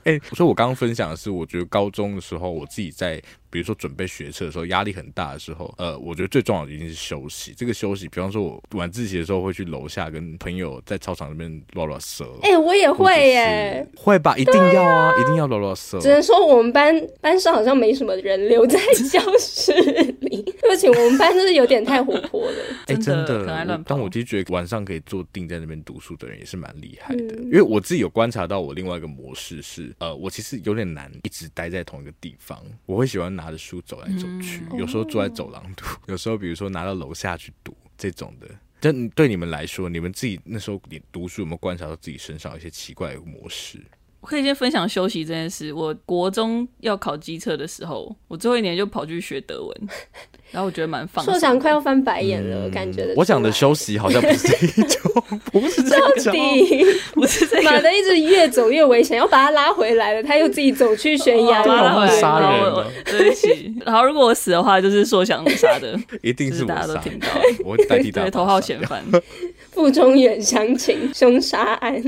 [0.04, 3.22] 哎、欸，所以我刚刚分享的是，我觉得高中的时候，我自己在。
[3.52, 7.54] 比如说准备学车的时候，压力很大的时候，呃，我觉得最重要的一定是休息。
[7.54, 12.24] 这个休息，比方说我晚自习的时候会去楼下跟朋友在操场那边拉拉舌。
[12.44, 14.38] 哎、欸，我也会耶，会吧？
[14.38, 16.00] 一定要啊，啊一定要拉拉舌。
[16.00, 18.80] 只能说我们班班上好像没什么人留在
[19.12, 19.74] 教室
[20.22, 22.58] 里，对不起我们班就是有点太活泼了。
[22.88, 38.48] 哎、欸，真的，但我就觉得晚上可以坐定在那边读书的人也是蛮厉害的，嗯、因为我自己有观察到我另外一个模式是，呃，我其实有点难一直待在同一个地方，我会喜欢拿着书走来走去，嗯、有时候坐在走廊读，哦、有时候比如说拿到楼下去读这种的。
[38.80, 43.80] 但对你们来说，你们自己那时候你读书有没有观察到自己身上有一些奇怪的模式？
[44.22, 45.74] 我可以先分享休息这件事。
[45.74, 49.78] 我国中要考机测的时候，我最后一年就跑去学德文，
[50.52, 51.34] 然后我觉得蛮放松。
[51.34, 53.14] 硕想快要翻白眼了，嗯、感觉。
[53.18, 56.36] 我讲的休息好像不是这一种，不是这种，
[57.16, 57.64] 不是这个。
[57.64, 61.64] 马德一直越走越危险，要把他拉回来了，他又自己走去悬崖，
[62.20, 62.86] 杀人。
[63.06, 63.74] 对不起。
[63.84, 67.28] 然后如果我死的话，就是硕想杀的，一定是大家都听到。
[67.66, 68.12] 我代替。
[68.12, 69.04] 对，头号嫌犯，
[69.72, 72.04] 腹中远乡情凶杀案。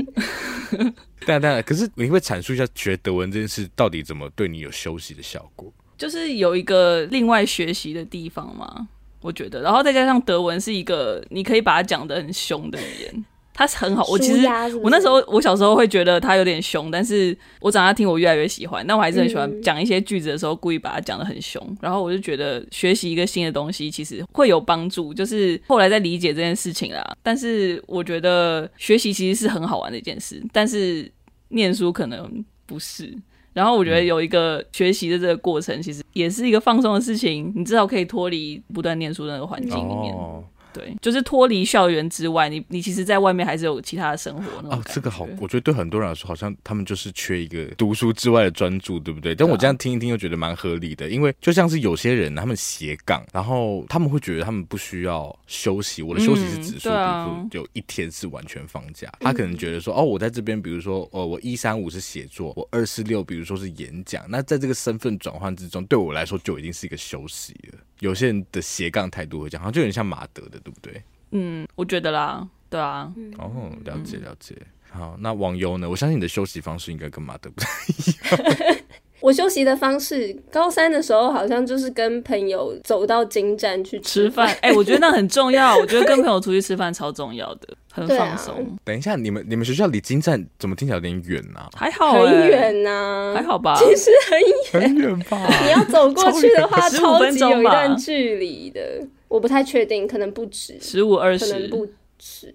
[1.28, 5.72] 但但可是你会阐述一下学德文这件事到底怎么对你有休息的效果？
[5.96, 8.88] 就是有一个另外学习的地方嘛，
[9.20, 13.24] 我觉得，然后再加上德文是一个你可以把它讲的很凶的语言。
[13.56, 27.16] 他是很好，我其实是是我那时候我小时候会觉得他有点凶，但是我长大听我越来越喜欢，但我还是很喜欢讲一些句子的时候故意把它讲的很凶，然后我就觉得学习一个新的东西其实会有帮助，就是后来在理解这件事情啦。
[27.22, 31.08] 但是我觉得学习其实是很好玩的一件事，但是
[31.54, 33.16] 念书可能不是。
[33.52, 40.12] 然后我觉得有一个学习的这个过程，其实也是一个放松的事情，你至少可以脱离不断念书的那个环境里面。
[40.14, 40.42] 哦
[40.74, 44.78] 对，就是脱离校园之外，你你其实，在外面还是有其他的生活那种。
[44.78, 49.34] 哦，这个好，我觉得对很多人来说，好像他们就是缺一个读书之外的专注，对不对？
[49.34, 56.02] 但我这样听一听，又觉得蛮合理的，因为就像是有些人，他们斜杠，然后他们会觉得他们不需要休息。
[56.02, 67.78] 我的休息是指数，比如说有一天是完全放假，他可能觉得说，哦，我在这边，比如说，哦，我一三五是写作，我二四六，比如说是演讲，那在这个身份转换之中，对我来说就已经是一个休息了。
[68.00, 71.02] 有些人的斜杠态度会讲，好像就有点像马德的，对不对？
[71.30, 74.56] 嗯，我觉得啦，对啊，哦，了解了解。
[74.94, 75.88] 嗯、好，那网友呢？
[75.88, 78.78] 我相信你的休息方式应该跟马德不太一样。
[79.20, 84.46] 我休息的方式，高三的时候好像就是跟朋友走到金站去吃饭。
[84.60, 85.76] 哎、欸，我觉得那很重要。
[85.78, 88.54] 我觉得跟朋友出去吃饭超重要的，很放松。
[88.54, 91.70] 啊、等一下，你们你们学校离金站怎么听起来有点远呢、啊？
[91.74, 93.74] 还好、欸，很远呐、啊，还好吧？
[93.78, 95.38] 其实很远，很远吧？
[95.64, 99.08] 你要走过去的话，超级有一段距离的。
[99.34, 101.88] 我不太确定，可能不止十五二十，可能不
[102.20, 102.54] 止。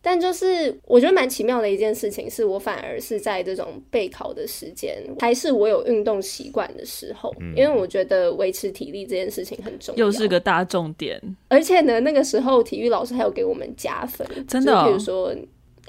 [0.00, 11.20] 但就是我觉得蛮奇妙的一件事情，是我反而是在这种备考的时间，还是我有运动习惯的时候，嗯、因为我觉得维持体力这件事情很重要，又是个大重点。
[11.48, 14.86] 而且呢，那个时候体育老师还有给我们加分，真的、哦。
[14.86, 15.36] 比如说，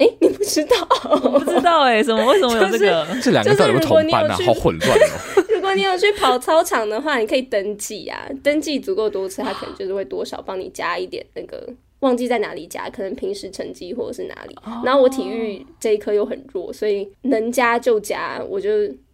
[0.02, 0.76] 哎、欸，你不知道？
[1.24, 2.26] 我不知道哎、欸，什么？
[2.26, 3.06] 为什么有这个？
[3.08, 4.38] 就是、这两个到底有同班啊？
[4.46, 5.44] 好混乱哦。
[5.54, 11.68] 如果你有去跑操场的话，你可以登记啊，登记足够多次，他可能就是会多少帮你加一点那个。
[12.00, 14.58] 忘记在哪里加，可能平时成绩或者是哪里。
[14.64, 14.84] Oh.
[14.84, 18.70] 然后我体育这一科又很弱，所以能加就加，我就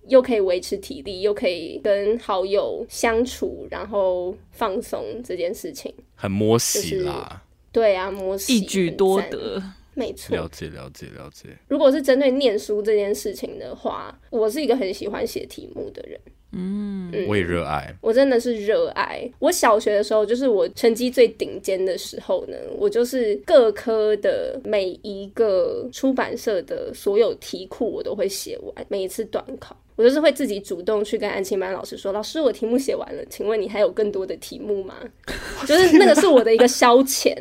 [0.08, 5.94] 又可以维持体力，又可以跟好友相处，然后放松这件事情。
[6.16, 7.42] 很摸喜啦，
[7.74, 9.62] 对啊，摸喜一举多得，
[9.98, 10.36] 没错。
[10.36, 11.50] 了解了解了解。
[11.68, 16.20] 如果是针对念书这件事情的话，我是一个很喜欢写题目的人。
[16.52, 19.30] 嗯，嗯，我也热爱，我真的是热爱。
[19.40, 28.86] 我小学的时候，就是我成绩最顶尖的时候呢，我就是各科的每一个出版社的所有题库我都会写完。
[28.88, 34.96] 每一次短考，我就是会自己主动去跟安亲班老师说：“老师，我题目写完了，请问你还有更多的题目吗？”
[35.68, 37.36] 就是那个是我的一个消遣。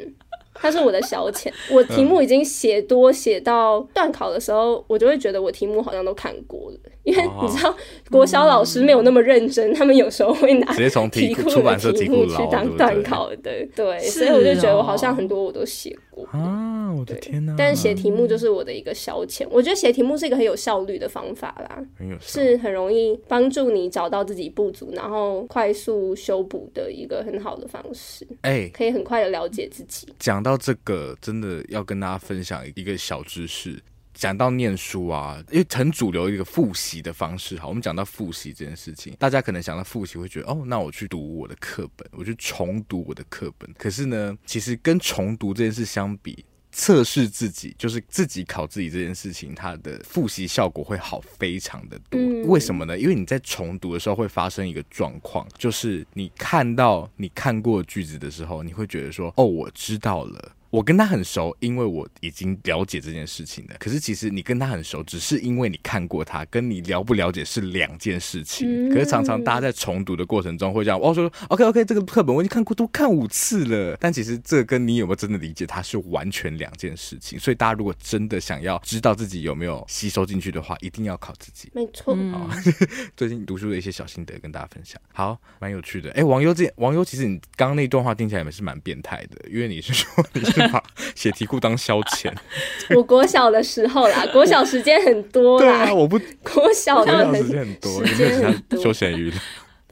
[0.59, 7.75] 它是我的消遣， 我题目已经写多写到段考的时候，我就会觉得我题目好像都看过了，因为你知道
[8.11, 16.16] 国小老师没有那么认真，他们有时候会拿直接从题库出版社题目去当段考的，对，所以我就觉得我好像很多我都写过。
[16.16, 16.90] 过啊！
[16.92, 17.55] 我的天哪！
[17.59, 19.47] 但是写题目就是我的一个消遣。
[19.51, 28.27] 我觉得写题目是一个很有效率的方法啦，很有是很容易帮助你找到自己不足，然后快速修补的一个很好的方式。
[28.40, 30.09] 哎、欸，可以很快的了解自己。
[30.19, 33.79] 讲到这个，真的要跟大家分享一个小知识。
[34.16, 37.59] 讲到念书啊，因为很主流一个复习的方式。
[37.59, 43.70] 好，我们讲到复习这件事情，大家可能想到复习会觉得，哦，那我去读我的课本，我去重读我的课本。
[43.79, 52.19] 可是呢，其实跟重读这件事相比，测试自己，就是自己考自己这件事情，它的复习效果会好非常的多。
[52.46, 52.98] 为什么呢？
[52.98, 60.52] 因为你在重读的时候会发生一个状况，就是你看到你看过句子的时候，你会觉得说，哦，我知道了。
[60.77, 63.77] 我跟他很熟，因为我已经了解这件事情了。
[63.79, 68.90] 可是其实你跟他很熟，只是因为你看过他，跟你了不了解是两件事情。
[68.90, 73.96] 可是常常大家在重读的过程中会这样，我说 OK OK，这个课本我已经看过，都看五次了。
[73.98, 77.38] 但其实这跟你有没有真的理解它是完全两件事情。
[77.38, 81.70] 所以大家如果真的想要知道自己有没有吸收进去的话，一定要考自己。
[81.72, 82.14] 没错。
[82.33, 82.50] 好，
[83.16, 85.00] 最近读书的一些小心得跟大家分享。
[85.14, 86.10] 好，蛮有趣的。
[86.10, 90.65] 哎，王优这王优，其实你刚刚那段话听起来也是蛮变态的，因为你是说你是。
[90.73, 90.83] 把
[91.14, 92.33] 写题库当消遣，
[92.96, 95.67] 我国小的时候啦，国小时间很多啦。
[95.67, 99.37] 对啊，我不国小的时间很多，时间很多，休闲娱乐。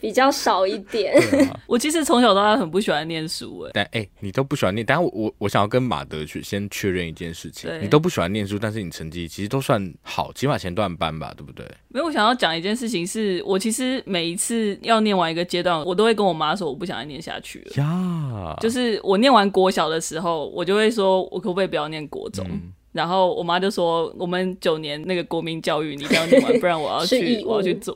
[0.00, 1.14] 比较少一点。
[1.48, 3.70] 啊、 我其实从小到大很不喜欢念书，哎。
[3.74, 11.66] 但哎、欸，你都不喜欢念，但我我我想要跟马德去先确认一件事情，你都不喜欢念书，但是你成绩其实都算好，起码前段班吧，对不对？
[11.88, 17.82] 没有，我想要讲一件事情是，我其实每一次要念完一个阶段，我都会跟我妈说我不想再念下去了。
[17.82, 22.44] 呀，就是我念完国小的时候，我就会说我可不可以不要念国中？
[22.48, 27.92] 嗯然后我妈就说：“我们九年那个国民教育，你一定要念完， 不然我要去，我要去做，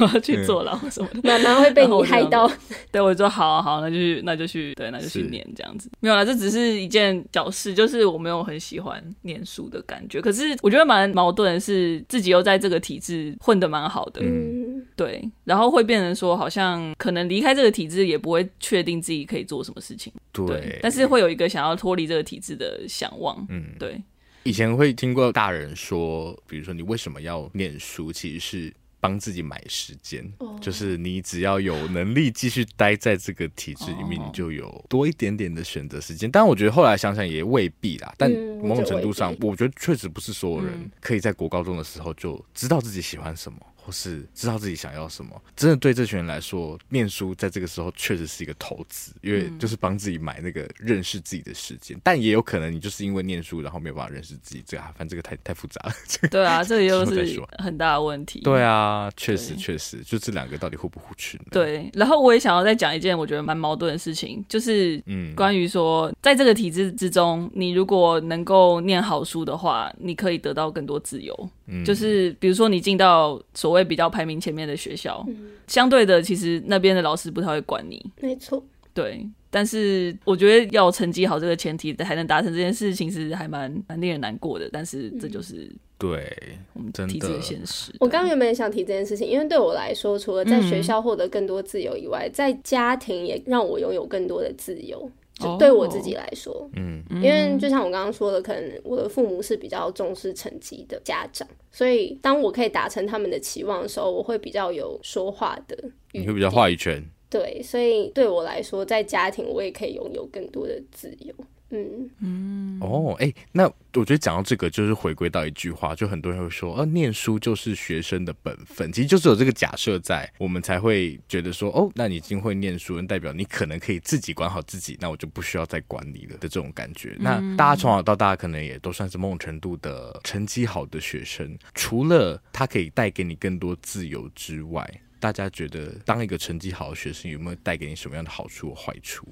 [0.00, 2.50] 我要去坐牢什么的。”妈妈会被你害到。
[2.90, 5.90] 对，我就说好好，那就去，那就去，对，那就去念这样子。
[6.00, 10.18] 没有啦，这只是一件小事，就是我没有很喜欢念书的感觉。
[10.18, 15.30] 可是我觉得蛮矛盾的是，自己又在这个体制混得蛮好的，嗯，对。
[15.44, 20.46] 然后会变成说，好像可能离开这个体制，也不会确定自己可以做什么事情，对。
[20.46, 24.00] 对，但是会有一个想要脱离这个体制的想望，嗯，对。
[24.44, 30.60] 以前会听过大人说，比如说你为什么要念书，其实是帮自己买时间，oh.
[30.60, 36.30] 就是你只要有能力继续待在这个体制里面，你就有多一点点的选择时间。
[36.30, 38.30] 但我觉得后来想想也未必啦，但
[38.62, 43.58] 某种程度上，我觉得确实不是所有人可以在国高中的时候就知道自己喜欢什么。
[43.88, 51.96] 不是知道自己想要什么，真的对这群人来说，念书在这个时候确实是一个投资，因为就是帮自己买那个认识自己的时间。
[51.96, 55.94] 嗯、但也有可能你就是因为念书，然后没有办法认识自己，这个反正这个太太复杂了。
[56.30, 58.40] 对啊，这个又是很大的问题。
[58.40, 61.44] 对啊，确实确实，就这两个到底互不互斥呢？
[61.50, 61.90] 对。
[61.94, 71.50] 然后我也想要再讲一件我觉得蛮矛盾的事情，就是嗯，关于说在这个体制之中，你如果能够念好书的话，你可以得到更多自由。
[71.68, 73.84] 嗯，就是比如说你进到所谓。
[73.88, 78.04] 比较排名前面的学校，嗯、相对的，其实那边的老师不太会管你。
[78.20, 78.62] 没错，
[78.92, 79.26] 对。
[79.48, 84.68] 但是我觉得要成绩好这个前提，才能达成这件事情，其实还蛮蛮令人难过的。
[84.70, 86.30] 但是这就是对
[86.74, 87.90] 我们体制的现实。
[87.98, 95.10] 我刚刚原本也想提这件事情，因为对我来说，除了在学校获得更多自由以外，嗯、在家庭也让我拥有更多的自由。
[95.38, 105.76] 就对我自己来说，嗯，因为就像我刚刚说的，可能我的父母是比较重视成绩的家长，所以当我可以达成他们的期望的时候，我会比较有说话的，
[106.12, 107.04] 你会比较话语权。
[107.30, 111.34] 对，所以对我来说，在家庭我也可以拥有更多的自由。
[111.70, 113.64] 嗯嗯哦，哎、欸，那
[113.94, 127.14] 我觉得讲到这个，就是回归到一句话，就很多人会说，呃、啊，念书就是学生的本分，其实就是有这个假设在，我们才会觉得说，哦，那你已经会念书，代表你可能可以自己管好自己，那我就不需要再管你了的这种感觉。
[127.18, 134.88] 那大家从小到大，可能也都算是某种程度的成绩好的学生，除了他可以带给你更多自由之外，
[135.20, 139.26] 大家觉得当一个成绩好的学生有没有带给你什么样的好处或坏处？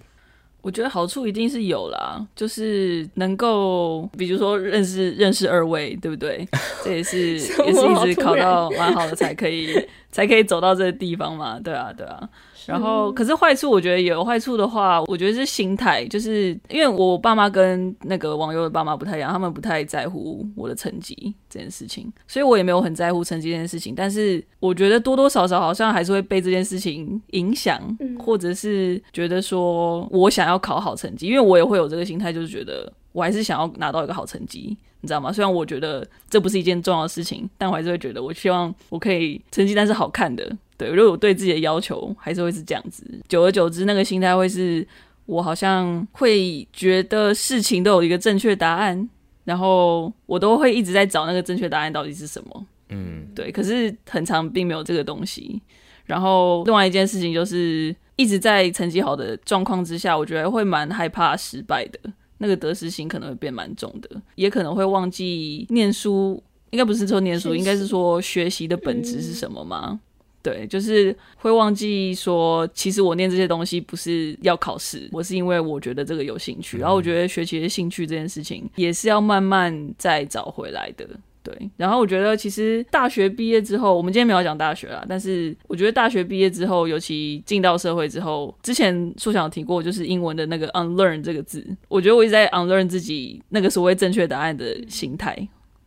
[0.67, 6.45] 我觉得好处一定是有啦，就是能够，比如说认识认识二位，对不对？
[6.83, 12.29] 这也是也是一直考到蛮好的才可以才可以走到这个地方嘛，对啊，对啊。
[12.67, 23.95] 然后，可是坏处我觉得有坏处的话，我觉得是心态，就是因为我爸妈跟那个网友的爸妈不太一样，他们不太在乎我的成绩这件事情，所以我也没有很在乎成绩这件事情。
[23.95, 27.81] 但是我觉得多多少少好像还是会被这件事情影响，
[28.19, 35.33] 或者是觉得说我想要考好成绩，因为我也会有这个心态，就是觉得我还是想要拿到一个好成绩，你知道吗？
[35.33, 40.57] 虽然我觉得这不是一件重要的事情，但我还是会觉得我希望我可以成绩单是好看的。
[40.77, 44.87] 对，如果我对自己的要求还是会是这样子，久而久之，那个心态会是
[45.25, 49.09] 我好像会觉得事情都有一个正确答案，
[49.45, 52.67] 然后我都会一直在找那个正确答案到底是什么。
[52.91, 53.51] 嗯，对。
[53.51, 55.61] 可是很长并没有这个东西。
[56.05, 61.99] 然后另外一件事情就是一直在成绩好的状况之下，我觉得会蛮害怕失败的，
[62.39, 66.41] 那个得失心可能会变蛮重的，也可能会忘记念书。
[66.71, 69.89] 应该不是说念书，应该是说学习的本质是什么吗？
[69.93, 70.01] 嗯
[70.47, 76.79] 对，就是会忘记说，其实我念这些东西不是要考试，我是因为我觉得这个有兴趣。
[76.79, 81.05] 然后我觉得学习的兴趣这件事情也是要慢慢再找回来的。
[81.43, 95.37] 对，然后我觉得其实大学毕业之后，我们今天没有讲大学啦，但是我觉得大学毕业之后，尤其进到社会之后，之前书想提过，就是英文的那个 unlearn 这个字，我觉得我一直在 unlearn 自己那个所谓正确答案的心态。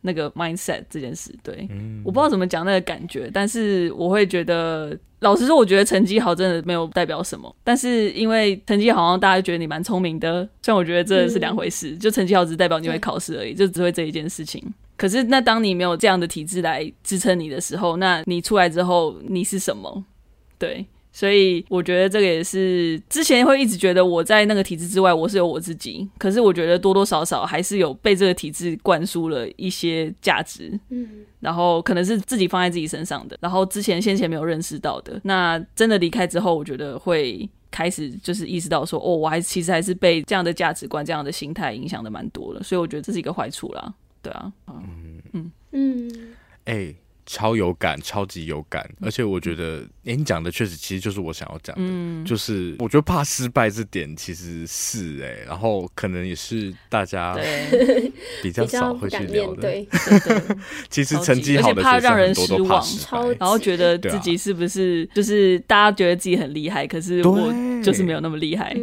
[0.02, 7.54] 那个 mindset 这件事，对，嗯、我不知道怎么讲那个感觉，但是我会觉得，老实说，我觉得成绩好真的没有代表什么。
[7.62, 14.62] 但是因为成绩好，像大家觉得你蛮聪明的，虽然我觉得这是两回事，嗯、就成绩好只代表你会考试而已，就只会这一件事情。
[14.96, 20.04] 可是那当你没有这样的体制来支撑你的时候，那你出来之后你是什么？
[20.58, 20.86] 对。
[21.12, 26.08] 所以我觉得这个也是之前会一直觉得我在那个体制之外，我是有我自己。
[26.18, 35.20] 可是我觉得多多少少还是有被这个体制灌输了一些价值，嗯，然后可能是自己放在自己身上的，然后之前先前没有认识到的。
[35.24, 42.62] 那真的离开之后，我觉得会开始就是意识到说，哦，我还其实还是被这样的价值观、这样的心态影响的蛮多了。
[42.62, 43.92] 所以我觉得这是一个坏处啦，
[44.22, 46.10] 对啊，嗯嗯嗯，
[46.66, 46.96] 哎、欸。
[47.32, 57.38] 超有感，超级有感，而且我觉得，哎、欸，你讲的确实，其实就是我想要讲的，嗯、就是我觉得怕失败这点其实是哎、欸，然后可能也是大家
[58.42, 59.62] 比较少会去聊的。
[59.62, 59.88] 对，
[60.88, 68.76] 其实成绩好的学生很多都怕失败，然后觉得自己是不是就是大家觉得自己很厉害，可是我就是没有那么厉害。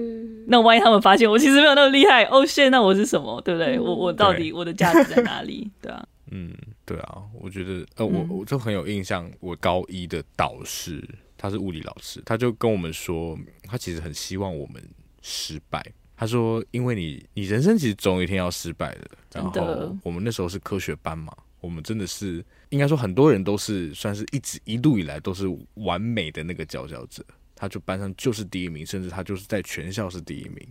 [0.48, 3.42] 那万一他们发现我其实没有那么厉害，哦，现在那我是什么？
[3.42, 3.76] 对不对？
[3.76, 5.70] 嗯、我我到底我的价值在哪里？
[5.82, 6.56] 对啊，嗯。
[6.88, 11.06] 对啊，我觉得呃，我我就很有印象，我高一的导师
[11.38, 14.82] 他是物理老师，他就跟我们说，他其实很希望我们
[15.22, 15.86] 失败。
[16.16, 19.08] 他说，因为你你人生其实总有一天要失败的。
[19.34, 27.22] 然后我们那时候是科学班嘛，我们真的是应该说很多人都是算是一直一路以来都是完美的那个佼佼者，
[27.54, 30.66] 他就班上就是第一名，甚至他就是在全校是第一名。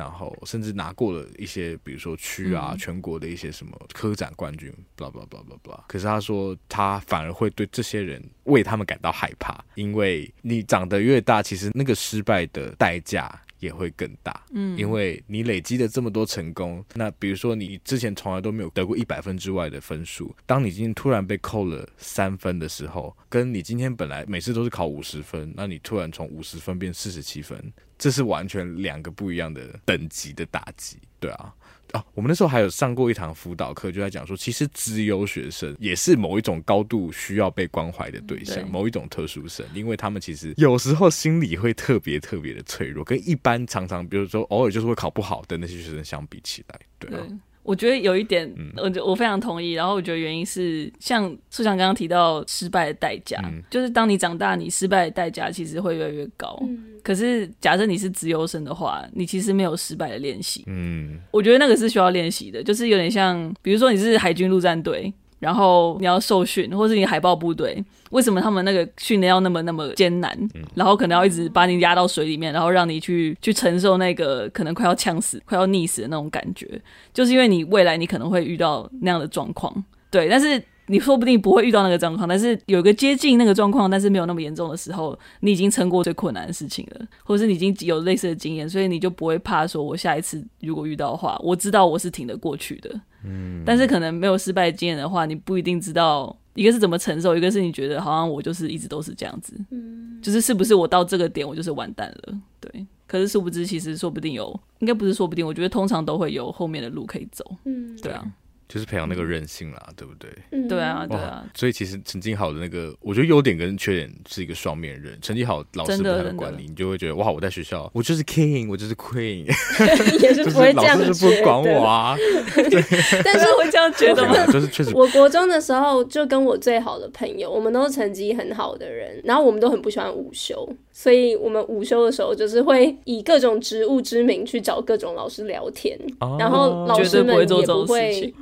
[0.00, 5.78] 然后甚至拿过了一些，比如说区啊、全国的一些什么科展冠军，blah blah blah blah blah。
[5.86, 13.30] 可是他说，他反而会对这些人为他们感到害怕，因为你长得越大，其实那个失败的代价
[13.60, 14.44] 也会更大。
[14.52, 27.72] 嗯，因为你累积了这么多成功，那比如说你之前从来都没有得过一百分之外的分数，当你今天突然被扣了三分的时候，跟你今天本来每次都是考五十分，那你突然从五十分变四十七分。
[27.98, 31.54] 这是完全两个不一样的等级的打击，对啊，
[31.92, 47.26] 啊，我们那时候还有上过一堂辅导课，就在讲说，其实资优学生也是某一种高度需要被关怀的对象，对某一种特殊生，因为他们其实有时候心理会特别特别的脆弱，跟一般常常比如说偶尔就是会考不好的那些学生相比起来，对啊。
[47.62, 49.72] 对我觉得有一点，我我非常同意。
[49.72, 56.58] 然后我觉得原因是，像素强刚刚提到失败的代价，嗯、就是当你长大，你失败的代价其实会越来越高。
[56.62, 60.64] 嗯、可是假设你是资优生的话，你其实没有失败的练习。
[60.66, 65.12] 嗯，我觉得那个是需要练习的，就是有点像，比如说你是海军陆战队。
[65.40, 70.38] 然后你要受训，或是你海豹部队，为什么他们那个训练要那么那么艰难？
[70.74, 76.80] 然后可能要一直把你压到水里面，然后让你去去承受那个可能快要呛死、快要溺死的那种感觉，
[77.12, 79.74] 就是因为你未来你可能会遇到那样的状况。
[80.10, 93.00] 对，但是你说不定不会遇到那个状况，但是有个接近那个状况，但是没有那么严重的时候，你已经撑过最困难的事情了，或者是你已经有类似的经验，所以你就不会怕说，我下一次如果遇到的话，我知道我是挺得过去的。
[93.24, 102.86] 嗯，但是可能没有失败经验的话，你不一定知道一个是怎么承受，一个是你觉得好像我就是一直都是这样子，嗯，就是是不是我到这个点我就是完蛋了，对。
[103.06, 108.24] 可是殊不知，其实说不定有，应该不是说不定，我觉得通常都会有后面的路可以走，嗯，对啊。
[108.72, 110.30] 就是培养那个韧性啦，对不对？
[110.52, 111.44] 嗯，对啊，对啊。
[111.56, 115.18] 所以其实成绩好的那个，我觉得优点跟缺点是一个双面人。
[115.20, 119.44] 成绩好，老师不太管你，你就会觉得哇，我在学校，我就是 king，我就是 queen，
[120.22, 121.08] 也是不会这样觉得。
[121.08, 122.16] 老师是不管我啊，
[122.54, 122.80] 对。
[123.24, 124.46] 但是会这样觉得吗？
[124.52, 124.94] 就是确实。
[124.94, 135.98] 我国中的时候就跟我最好的朋友，我们都是成绩很好的人，然后我们都很不喜欢午休，所以我们午休的时候就是会以各种职务之名去找各种老师聊天，
[136.38, 138.32] 然后老师们也不会。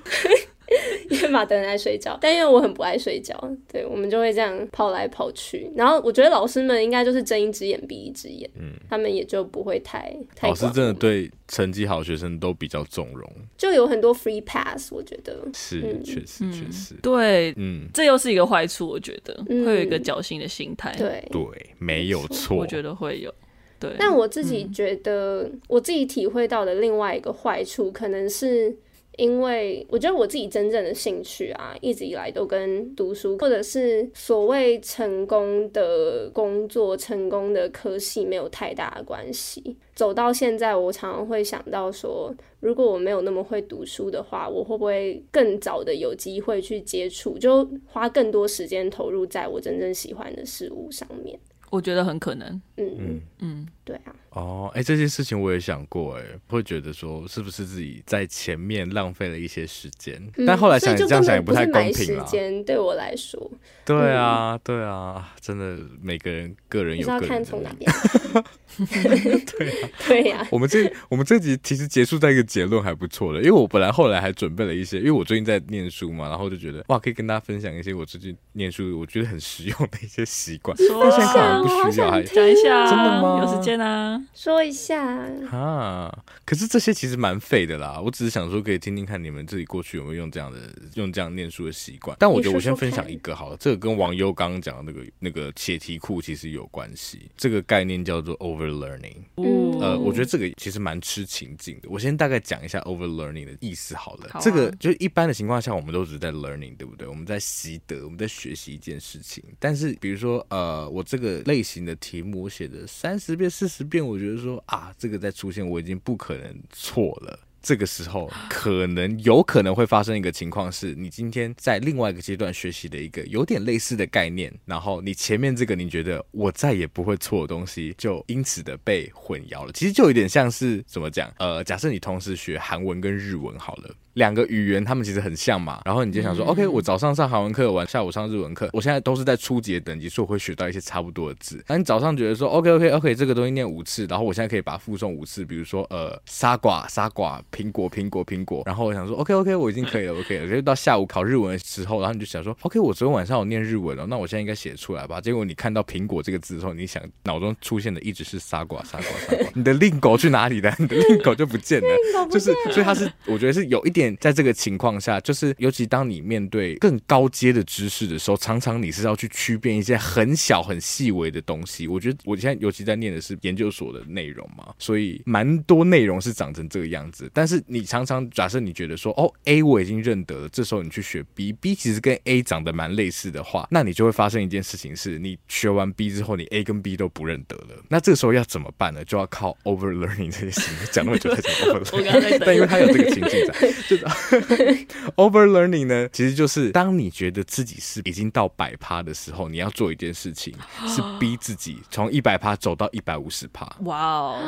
[1.09, 3.35] 因为马德很爱睡觉，但因为我很不爱睡觉，
[3.73, 5.71] 对，我们就会这样跑来跑去。
[5.75, 10.47] 然后我觉得老师们应该就是睁一只眼闭一只眼，嗯，他们也就不会太太。
[10.47, 15.35] 老师真的对成绩好学生都比较纵容，就有很多 free pass，我觉得。
[15.55, 21.27] 是，确实确实，对，嗯，这又是一个坏处，我觉得会有一个侥幸的心态，对。
[21.31, 21.43] 对，
[21.79, 23.35] 没有错，我觉得会有。
[23.81, 28.77] 对，但我自己觉得，嗯、我自己体会到的另外一个坏处，可能是
[29.19, 39.77] 因为我觉得我自己真正的兴趣啊，一直以来都跟读书或者是所谓成功的工作、成功的科系没有太大的关系。
[39.95, 51.37] 走到现在，我常常会想到说，如果我没有那么会读书的话，我会不会更早的有机会去接触，就花更多时间投入在我真正喜欢的事物上面？
[51.71, 52.49] 我觉得很可能。
[52.77, 54.15] 嗯嗯嗯，对啊。
[54.33, 60.15] 哦，哎、欸，这件事情我也想过，哎，会觉得说是不是自己在前面浪费了一些时间？
[60.37, 62.25] 嗯、但后来想，这样想也不太公平了。
[62.27, 63.51] 时间对我来说，
[63.87, 67.91] 对啊，嗯、对啊，真的，每个人个人有个人看从哪边。
[68.79, 70.47] 对啊， 对呀。
[70.51, 80.77] 我们这我们这集其实结束在一个结论还不错的，因为我本来后来还准备了一些，因为我最近在念书嘛，然后就觉得哇，可以跟大家分享一些我最近念书我觉得很实用的一些习惯。
[80.77, 83.41] 说现在可能不需要，还讲一下，真的吗？
[83.43, 85.05] 有时间啊，说一下
[85.51, 86.25] 啊。
[86.45, 90.59] 可是这些其实蛮废的啦，我只是想说可以听听看你们自己过去有没有用这样的
[90.95, 92.17] 用这样念书的习惯。
[92.19, 97.31] 但我觉得我先分享一个好了，这个跟王优刚刚讲的那个那个写题库其实有关系。
[97.37, 99.17] 这个概念叫做 overlearning。
[99.37, 101.89] 嗯、呃，我觉得这个其实蛮吃情境的。
[101.91, 104.29] 我先大概讲一下 overlearning 的意思好了。
[104.31, 107.07] 好啊、这个就是一般的情况下，我们都只是在 learning，对不对？
[107.07, 109.45] 我们在习得，我们在学习一件事情。
[109.59, 117.39] 但是比如说，呃，我这个类型的题目我写的三十遍、四十遍，我觉得说啊，这个再出现我已经不可能错了。
[117.61, 129.73] 这个时候 可能有可能会发生一个情况，是你今天在另外一个阶段学习的一个有点类似的概念，然后你前面这个你觉得我再也不会错的东西，就因此的被混淆了。
[129.73, 131.35] 其实就有点像是怎么讲？
[131.39, 133.95] 呃，假设你同时学韩文跟日文好了。
[134.19, 135.81] 两个语言，他们其实很像嘛。
[135.85, 138.69] 然后你就想说、嗯、，OK，我早上上韩文课，晚下午上日文课。
[138.73, 141.65] 我现在都是在初级的等级，所以我会学到一些差不多的字。
[141.69, 145.45] 那你早上觉得说，OK，OK，OK，okay, okay, okay, 这个东西念五次，然后我现在可以把它附送五次。
[145.45, 148.65] 比如说，呃，沙瓜，沙瓜，苹果，苹果，苹果。
[148.67, 150.49] 然后我想说，OK，OK，OK, OK, 我已经可以了，OK 了。
[150.49, 155.21] 就到下午考日文的时候，然后你就想说，OK，我昨天晚上有念日文了，那我现在应该写出来吧。
[155.21, 159.49] 结果你看到苹果这个字的时候，你想脑中出现的一直是沙瓜，沙瓜，沙瓜。
[159.55, 160.75] 你的 lingo 去哪里了？
[160.79, 161.87] 你的 lingo 就 不见了。
[162.31, 164.99] 就是，所以它是，我觉得是有一点在这个情况。
[164.99, 171.87] 下就是，尤其当你面对更高阶的知识的时候，常常你是要去区辨一些很小很细微的东西。
[171.87, 177.31] 我觉得我现在尤其在念的是研究所的内容嘛，所以蛮多内容是长成这个样子。
[177.33, 187.85] 但是你常常假设你觉得说，哦，A 我已经认得了，这时候你去学 B，B 其实跟 A 长得蛮类似的话，那你就会发生一件事情，是你学完 B 之后，你 A 跟 B 都不认得了。
[187.89, 189.05] 那这个时候要怎么办呢？
[189.05, 190.75] 就要靠 overlearning 这些事情。
[190.91, 193.98] 讲那么久才讲 overlearning，但因为他有这个情境在， 就是
[195.17, 200.55] Overlearning 呢，其实就是当你觉得自己是已经到百趴的时候，你要做一件事情，
[200.87, 203.67] 是逼自己从一百趴走到一百五十趴。
[203.81, 204.39] 哇哦！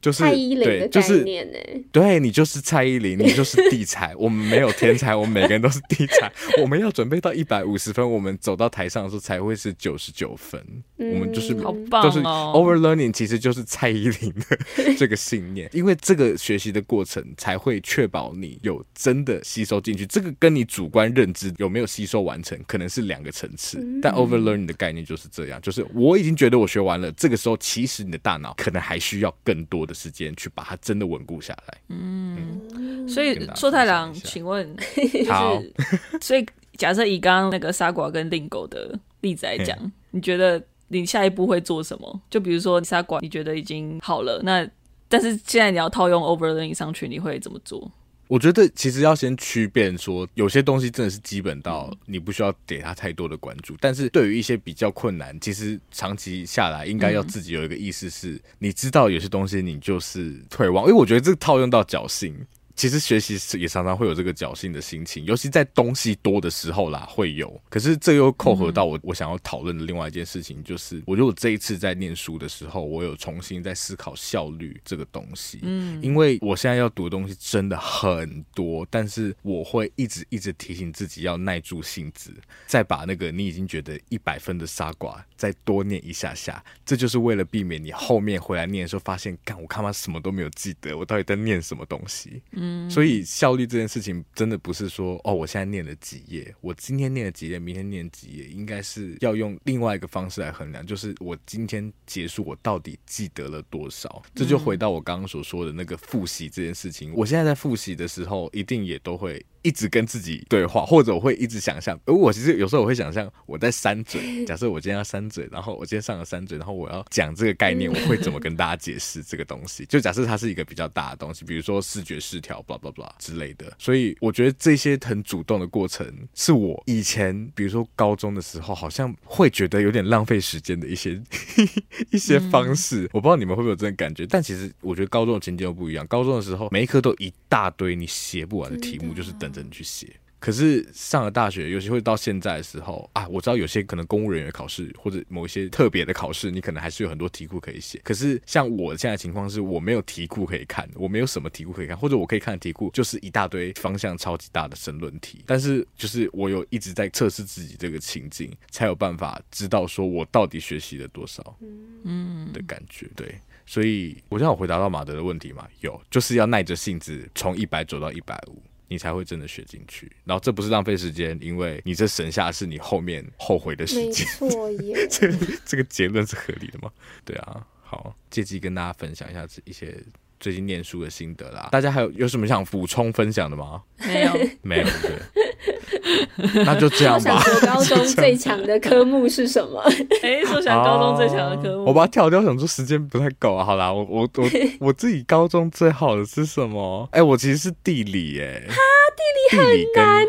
[0.00, 1.58] 就是蔡依林的概念呢？
[1.92, 4.12] 对，你就是蔡依林，你就是地才。
[4.18, 6.32] 我们没有天才，我们每个人都是地才。
[6.60, 10.60] 我们要准备到一百五十分，我们走到台上的时候才会是九十九分。
[10.98, 14.58] 嗯、我们就是好棒、哦，就是 Overlearning，其实就是蔡依林的
[14.98, 15.70] 这个信念。
[15.72, 20.04] 因为这个学习的过程才会确保你有真的吸收进去。
[20.04, 23.78] 这个跟你主观认知有没有吸收完成，可能是两个层次。
[23.78, 29.94] 嗯、但 Overlearning 的概念就是这样，就是我已经觉得我学完了，这个时候其实你的大脑可能还需要更多的。
[30.02, 31.78] 时间去把它真的稳固下来。
[31.88, 35.62] 嗯，嗯，所以硕太郎，请问，就是，好
[36.20, 36.44] 所以
[36.76, 39.78] 假设以刚刚那个沙寡跟令狗的例子来讲，
[40.10, 42.20] 你觉得你下一步会做什么？
[42.28, 44.68] 就比如说沙寡，你觉得已经好了，那
[45.08, 47.88] 但是现在你要套用 overlearning 上去，你会怎么做？
[48.32, 62.34] 我觉得其实要先区辨说，有些东西真的是基本到你不需要给他太多的关注，但是对于一些比较困难，其实长期下来应该要自己有一个意识是，你知道有些东西你就是退网，因为我觉得这个套用到侥幸。
[62.74, 67.60] 其实学习也常常会有这个侥幸的心情，尤其在东西多的时候啦，会有。
[67.68, 75.60] 可是这又扣合到我我想要讨论的另外一件事情，就是我觉得我这一次在念书的时候，我有重新在思考效率这个东西。
[75.62, 82.32] 嗯，因为我现在要读的东西真的很多，但是我会一直一直提醒自己要耐住性子，
[82.66, 86.62] 再把那个你已经觉得一百分的傻瓜再多念一下下。
[86.84, 92.42] 这就是为了避免你后面回来念的时候发现，干我他妈什么都没有记得，我到底在念什么东西。
[92.52, 104.22] 嗯，所以效率这件事情真的不是说哦，我现在念了几页，我今天念了几页，明天念几页，应该是要用另外一个方式来衡量，就是我今天结束，我到底记得了多少？
[104.34, 107.12] 这就回到我刚刚所说的那个复习这件事情。
[107.14, 109.44] 我现在在复习的时候，一定也都会。
[109.64, 111.96] 一直跟自己对话，或者我会一直想象。
[112.04, 114.44] 而我其实有时候我会想象我在三嘴。
[114.44, 119.86] 假设我今天要三嘴，然后我今天上了三嘴，然后我要讲这个概念，我会怎么跟大家解释这个东西？
[119.86, 123.72] 就假设它是一个比较大的东西，比如说视觉失调，blah blah blah 之类的。
[123.78, 131.22] 所以我觉得这些很主动的过程，是我以前比如说高中的时候，好像会觉得有点浪费时间的一些
[132.10, 133.08] 一些方式。
[133.12, 136.04] 我不知道你们会不会有这种感觉，但其实我觉得高中的情节又不一样。
[136.08, 139.52] 高中的时候，每一科都一大堆你写不完的题目，就是等。
[139.52, 140.08] 着你去写，
[140.42, 148.00] 可是上了大学，尤其会到现在的时候啊，我知道有些可能公务人员考试或者某一些特别的考试，你可能还是有很多题库可以写。
[148.02, 155.44] 可是像我现在情况是，我没有题库可以看，我没有什么题库可以看，或者我可以看的题库就是一大堆方向超级大的申论题。
[155.46, 161.56] 但是就是我有一直在测试自己这个情境，才有办法知道说我到底学习了多少，
[162.02, 163.08] 嗯的感觉。
[163.14, 165.68] 对，所以我现在有回答到马德的问题嘛？
[165.82, 168.60] 有，就是要耐着性子从一百走到一百五。
[168.88, 174.26] 你才会真的学进去，然后这不是浪费时间，因为你这省下是你后面后悔的时间。
[174.40, 175.30] 没错耶， 这
[175.64, 176.90] 这个结论是合理的吗？
[177.24, 179.96] 对啊，好，借机跟大家分享一下一些
[180.42, 181.68] 最近念书的心得啦。
[181.70, 183.80] 大家还有有什么想补充分享的吗？
[184.04, 184.32] 没有，
[184.62, 187.40] 没有，对， 那就这样吧。
[187.40, 189.80] 想说 高中最强的科目是什么？
[190.20, 193.64] 哎，说想高中最强的科目，我把它跳掉，想说时间不太够啊。
[193.64, 194.44] 好啦，我我我
[194.80, 197.08] 我自己高中最好的是什么？
[197.12, 198.64] 哎，我其实是地理，哎。
[198.68, 198.74] 哈
[199.14, 200.28] 地理很难呢，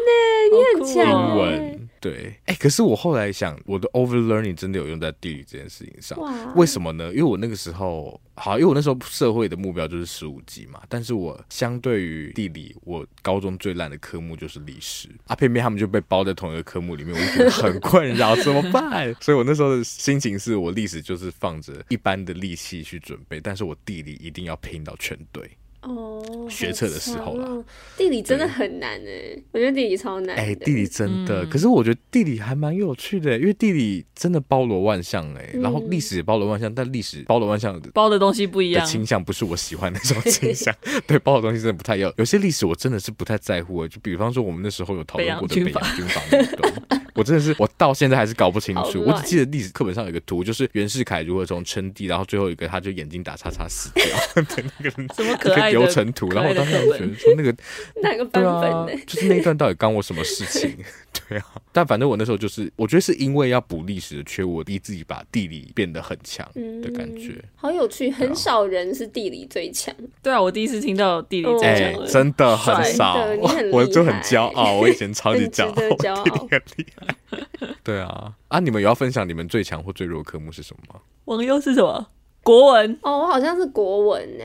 [0.51, 1.03] 你很强。
[1.31, 6.19] 英文对，哎，可是我后来想，我的 overlearning 真的有用在地理这件事情上。
[6.53, 7.07] 为什么呢？
[7.11, 10.81] 因为我那个时候，好，因为我那时候社会的目标就是十五级嘛。
[10.89, 19.15] 但是我相对于地理，我高中最烂的科目就是历史啊，偏偏他们就被包在同一个科目里面，我就觉得很困扰，怎么办？
[19.23, 25.49] 所以我那时候的心情是我历史就是放着一般的力气去准备，但是我地理一定要拼到全对。
[25.83, 27.63] 哦，学测的时候了，
[27.97, 30.35] 地理真的很难哎，我觉得地理超难。
[30.35, 40.73] 哎，地理真的，可是我觉得地理还蛮有趣的，因为地理真的包罗万象哎，然后历史也包罗万象，但历史包罗万象的包的东西不一样，倾向不是我喜欢的那种倾向，
[41.05, 42.13] 对，包的东西真的不太一样。
[42.17, 46.71] 有些历史我真的是不太在乎哎，就比方说我们那时候有讨论过的北洋军阀运动，
[47.15, 54.05] 我真的是我到现在还是搞不清楚，我只记得历史课本上有一个图，就是袁世凯如何从称帝，然后最后一个他就眼睛打叉叉死掉，
[54.43, 57.55] 的那个什么可爱流程图，然后我当时觉得说那个
[58.01, 59.03] 那个版本呢？
[59.05, 60.75] 就是那一段到底干我什么事情？
[61.29, 66.47] 对啊，但反正我那时候就是，我觉得是因为要补历史的缺，我逼自己把地理变得很强
[66.81, 67.35] 的感觉。
[67.55, 69.93] 好有趣，很少人是地理最强。
[70.21, 73.17] 对啊，我第一次听到地理最强的，真的很少。
[73.71, 77.02] 我就很骄傲，我以前超级骄傲，骄傲，很厉害。
[77.83, 81.01] 对啊，啊，你们有要分享你们最强或最弱科目是什么吗？
[81.25, 82.07] 网优是什么？
[82.43, 84.43] 国文哦，我好像是国文呢。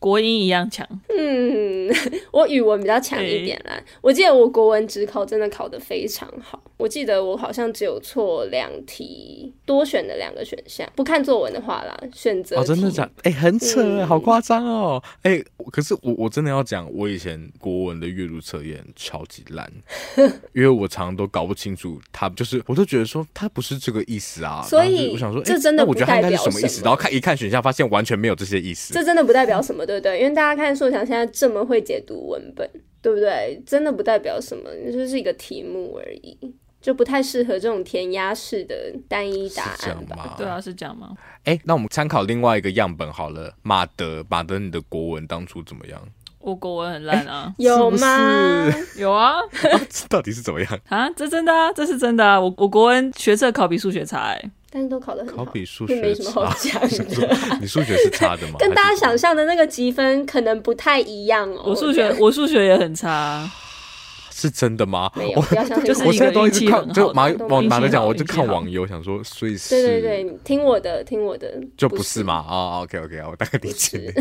[0.00, 1.88] 国英一样强，嗯，
[2.32, 3.74] 我语文比较强一点啦。
[3.74, 13.06] 欸、我记得我国文只考真的考得非常好，我记得我好像只有错两题，多选的两个选项，不看作文的话啦，选择哦，真的假？
[13.24, 15.02] 哎、欸，很扯，嗯、好夸张哦。
[15.20, 19.70] 哎、欸，可是我我真的要讲，我以前国文的阅读测验超级烂，
[20.54, 24.64] 因为我常常都搞不清楚，他就是我都觉得说他不是这个意思啊。
[24.66, 26.80] 所以我想说，这真的不代表什么意思？
[26.82, 28.94] 然后看一看选项，发现完全没有这些意思。
[28.94, 29.84] 这真的不代表什么。
[29.90, 32.68] 对对，因为大家看硕强现在这么会解读文本，
[33.02, 33.60] 对不对？
[33.66, 36.38] 真的不代表什么，就是一个题目而已，
[36.80, 38.74] 就不太适合这种填鸭式的
[39.08, 40.34] 单一答案吧？
[40.38, 41.16] 对啊，是这样吗？
[41.44, 43.54] 哎，那我们参考另外一个样本好了。
[43.62, 46.00] 马德，马德，你的国文当初怎么样？
[46.40, 48.64] 我国文很烂啊，有吗？
[48.96, 49.34] 有啊，
[49.90, 51.10] 这到底是怎么样啊？
[51.10, 52.40] 这真的啊，这是真的啊！
[52.40, 54.50] 我我国文学测考比数学差哎。
[54.72, 57.36] 但是都考得很好，考比数学没什么好讲 的。
[57.60, 58.54] 你数学是差的吗？
[58.60, 61.64] 跟大家想象的那个积分可能不太一样哦。
[61.66, 63.50] 我数学我数学也很差，
[64.30, 65.10] 是真的吗？
[65.16, 65.86] 没有，不要相信。
[65.86, 69.70] 就是我现在都一直看，就马网马德讲，我就看网友想说，所以是。
[69.70, 72.34] 对对对，听我的，听我的，就不是嘛？
[72.48, 74.14] 啊，OK OK，我大概理解。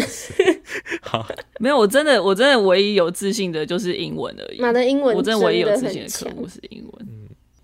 [1.01, 1.25] 好，
[1.59, 4.59] 没有，我真的我真的唯一有自信的就是英文而已。
[4.59, 7.07] 马的英文，我真的唯一有自信的科目是英文。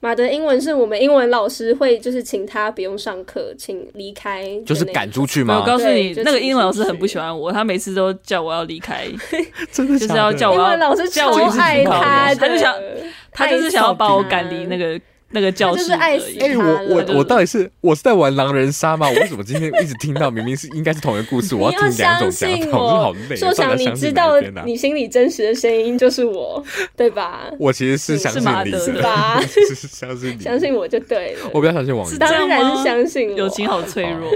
[0.05, 5.59] 马德英文是我们英文老师会就是请他不用上课，请离开，就是赶出去吗？
[5.59, 9.07] 我告诉你，那个英文老师很不喜欢我，他每次都叫我要离开，
[9.73, 10.61] 真的就是要叫我要。
[10.65, 12.75] 英文老师超爱他，他就想，
[13.31, 15.01] 他就是想要把我赶离那个
[15.31, 15.91] 那个教室。
[15.93, 19.07] 哎、欸，我我我到底是我是在玩狼人杀吗？
[19.13, 23.35] 我为什么今天一直听到明明是应该是同一个故事， 我要听两种讲法，我好累。
[23.35, 26.63] 说想你知道你心里真实的声音就是我，
[26.95, 27.49] 对吧？
[27.59, 29.41] 我其实是相信你的，是吧？
[29.41, 31.49] 是相信你，相信我就对了。
[31.53, 33.37] 我比较相信网友，当然是相信我。
[33.37, 34.31] 友情好脆弱。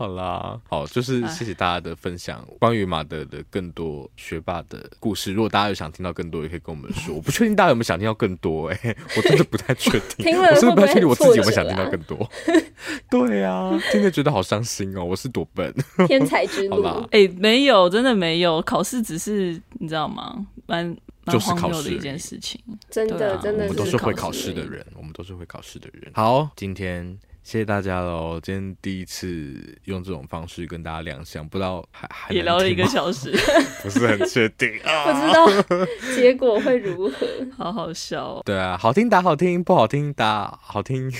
[0.00, 5.30] 好啦，好，就是谢谢大家的分享，关于马德的更多学霸的故事。
[5.30, 7.12] 如果大家有想听到更多，也可以跟我们说。
[7.16, 10.24] 我不确定大家有没有想听到更多、欸，哎，我真的不太确定。
[10.24, 12.26] 听了我是不是不太确定我自己有没有想听到更多？
[13.10, 15.04] 对、啊，听着觉得好伤心哦。
[15.04, 15.70] 我是多笨，
[16.08, 16.82] 天才之路。
[17.10, 18.62] 哎、欸，没有，真的没有。
[18.62, 20.46] 考试只是你知道吗？
[20.64, 20.96] 蛮
[21.26, 22.58] 就是考试的一件事情。
[22.88, 26.10] 真的，真的，我们都是会考试的人，我们都是会考试的人。
[26.14, 27.18] 好，今天。
[27.42, 28.38] 谢谢大家喽！
[28.40, 33.32] 今天第一次用这种方式跟大家亮相，不知道还还也聊了一个小时，
[33.82, 37.26] 不是很确定， 不知道结果会如何，
[37.56, 38.42] 好好笑哦。
[38.44, 41.10] 对啊，好听打好听，不好听打好听，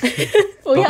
[0.63, 0.89] 不要。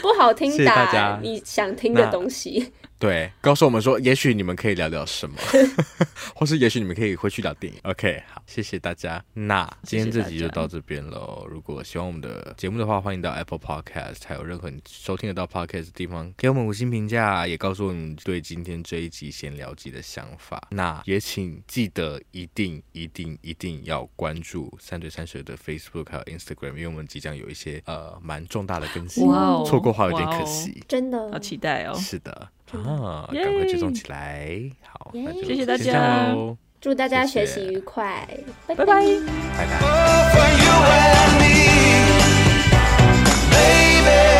[0.00, 2.72] 不好听打，你想听的东西。
[2.98, 5.36] 对，告诉我们说，也许你们可以聊聊什么，
[6.34, 7.78] 或是也许你们可以回去聊电影。
[7.82, 9.22] OK，好，谢谢大家。
[9.34, 11.46] 那今天这集就到这边喽。
[11.50, 20.66] 如果喜欢我们的节目的话，欢迎到 Apple Podcast，还有任何你收听得到 Podcast 的地方，给我们五星评价，也告诉我们对今天这一集闲聊集的想法。
[20.70, 31.94] 那也请记得一定一定一定要关注三嘴三舌的 Facebook 还有 Instagram，因为我们即将有一些呃蛮重大的更新，错、wow, 过话有点可惜，wow, 真的好期待哦。
[31.94, 32.48] 是的。
[32.72, 34.60] 啊，赶快追踪起来。
[34.82, 35.12] 好，
[35.44, 36.34] 谢谢大家，
[36.80, 38.26] 祝大家学习愉快，
[38.66, 38.96] 拜拜，拜
[44.04, 44.35] 拜。